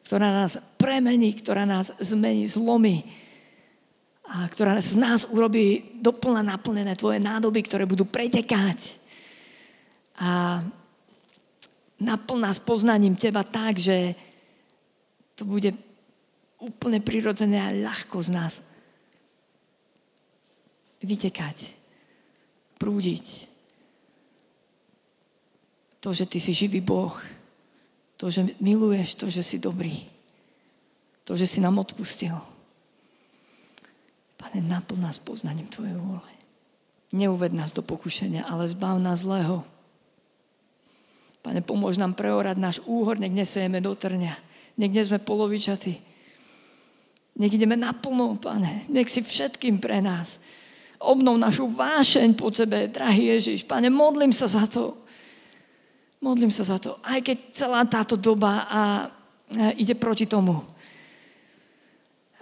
ktorá 0.05 0.33
nás 0.33 0.61
premení, 0.77 1.33
ktorá 1.33 1.65
nás 1.65 1.93
zmení, 1.97 2.45
zlomí 2.45 3.05
a 4.25 4.49
ktorá 4.49 4.77
z 4.81 4.97
nás 4.97 5.29
urobí 5.29 5.97
doplna 6.01 6.45
naplnené 6.45 6.97
Tvoje 6.97 7.21
nádoby, 7.21 7.61
ktoré 7.65 7.85
budú 7.85 8.09
pretekať. 8.09 9.04
A 10.19 10.63
naplň 11.99 12.39
nás 12.41 12.59
poznaním 12.63 13.19
Teba 13.19 13.43
tak, 13.43 13.79
že 13.79 14.15
to 15.35 15.43
bude 15.43 15.75
úplne 16.63 17.03
prirodzené 17.03 17.59
a 17.59 17.75
ľahko 17.75 18.23
z 18.23 18.31
nás 18.31 18.55
vytekať 21.05 21.75
prúdiť. 22.81 23.51
To, 26.01 26.13
že 26.13 26.29
ty 26.29 26.39
si 26.41 26.53
živý 26.53 26.85
Boh, 26.85 27.17
to, 28.21 28.29
že 28.29 28.57
miluješ, 28.61 29.17
to, 29.17 29.27
že 29.33 29.43
si 29.43 29.57
dobrý, 29.57 30.05
to, 31.25 31.37
že 31.37 31.49
si 31.49 31.59
nám 31.61 31.81
odpustil. 31.81 32.37
Pane, 34.37 34.61
naplň 34.61 35.01
nás 35.01 35.17
poznaním 35.17 35.69
Tvojej 35.73 35.97
vôle. 35.97 36.33
Neuved 37.15 37.57
nás 37.57 37.73
do 37.73 37.81
pokušenia, 37.81 38.45
ale 38.45 38.69
zbav 38.69 39.01
nás 39.01 39.25
zlého. 39.25 39.65
Pane, 41.45 41.61
pomôž 41.61 42.01
nám 42.01 42.17
preorať 42.17 42.57
náš 42.57 42.77
úhor, 42.89 43.21
nech 43.21 43.29
nesejeme 43.29 43.85
do 43.85 43.93
trňa. 43.93 44.33
Nech 44.81 44.89
nie 44.91 45.05
sme 45.05 45.21
polovičatí. 45.21 45.93
Nech 47.37 47.53
ideme 47.53 47.77
naplno, 47.77 48.41
Pane. 48.41 48.89
Nech 48.89 49.13
si 49.13 49.21
všetkým 49.21 49.77
pre 49.77 50.01
nás 50.01 50.41
obnov 51.05 51.37
našu 51.37 51.69
vášeň 51.69 52.33
po 52.33 52.49
sebe, 52.49 52.89
drahý 52.89 53.37
Ježiš. 53.37 53.69
Pane, 53.69 53.93
modlím 53.93 54.33
sa 54.33 54.49
za 54.49 54.65
to. 54.65 54.97
Modlím 56.25 56.49
sa 56.49 56.65
za 56.65 56.81
to. 56.81 56.97
Aj 57.05 57.21
keď 57.21 57.53
celá 57.53 57.85
táto 57.85 58.17
doba 58.17 58.65
a, 58.65 58.65
a 58.73 58.83
ide 59.77 59.93
proti 59.93 60.25
tomu. 60.25 60.57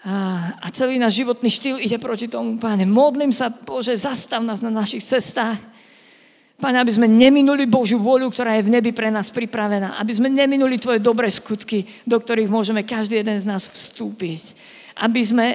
A, 0.02 0.14
a 0.62 0.66
celý 0.70 0.98
náš 0.98 1.18
životný 1.18 1.50
štýl 1.50 1.76
ide 1.82 1.98
proti 1.98 2.30
tomu, 2.30 2.58
Pane. 2.62 2.86
Modlím 2.86 3.34
sa, 3.34 3.50
Bože, 3.50 3.98
zastav 3.98 4.46
nás 4.46 4.62
na 4.62 4.70
našich 4.70 5.02
cestách. 5.02 5.58
Pane, 6.60 6.78
aby 6.78 6.92
sme 6.92 7.08
neminuli 7.10 7.66
Božiu 7.66 7.98
voľu, 7.98 8.30
ktorá 8.30 8.58
je 8.58 8.66
v 8.68 8.74
nebi 8.78 8.90
pre 8.94 9.08
nás 9.08 9.32
pripravená. 9.32 9.98
Aby 9.98 10.12
sme 10.14 10.28
neminuli 10.30 10.78
Tvoje 10.78 11.02
dobré 11.02 11.26
skutky, 11.32 11.88
do 12.06 12.20
ktorých 12.20 12.52
môžeme 12.52 12.86
každý 12.86 13.18
jeden 13.18 13.34
z 13.40 13.48
nás 13.48 13.66
vstúpiť. 13.66 14.56
Aby 14.94 15.20
sme 15.24 15.46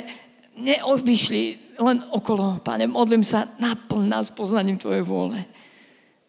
neobyšli 0.58 1.44
len 1.80 2.04
okolo. 2.10 2.60
Pane, 2.60 2.90
modlím 2.90 3.22
sa, 3.22 3.48
naplň 3.62 4.04
nás 4.10 4.34
poznaním 4.34 4.82
Tvojej 4.82 5.06
vôle. 5.06 5.46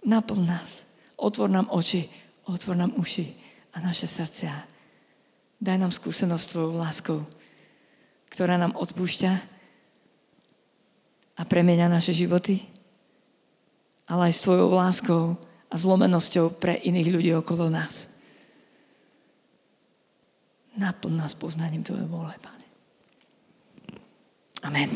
Naplň 0.04 0.42
nás. 0.46 0.84
Otvor 1.18 1.50
nám 1.50 1.66
oči, 1.74 2.06
otvor 2.46 2.78
nám 2.78 2.94
uši 2.94 3.34
a 3.74 3.82
naše 3.82 4.06
srdcia. 4.06 4.54
Daj 5.58 5.76
nám 5.82 5.90
skúsenosť 5.90 6.44
Tvojou 6.54 6.78
láskou, 6.78 7.18
ktorá 8.30 8.54
nám 8.54 8.78
odpúšťa 8.78 9.32
a 11.38 11.42
premenia 11.42 11.90
naše 11.90 12.14
životy, 12.14 12.62
ale 14.08 14.32
aj 14.32 14.34
s 14.34 14.44
Tvojou 14.48 14.72
láskou 14.72 15.24
a 15.68 15.74
zlomenosťou 15.76 16.56
pre 16.56 16.80
iných 16.80 17.08
ľudí 17.12 17.30
okolo 17.36 17.68
nás. 17.68 18.08
Naplň 20.80 21.12
nás 21.12 21.36
poznaním 21.36 21.84
Tvojej 21.84 22.08
vôle, 22.08 22.32
Pane. 22.40 22.66
Amen. 24.64 24.90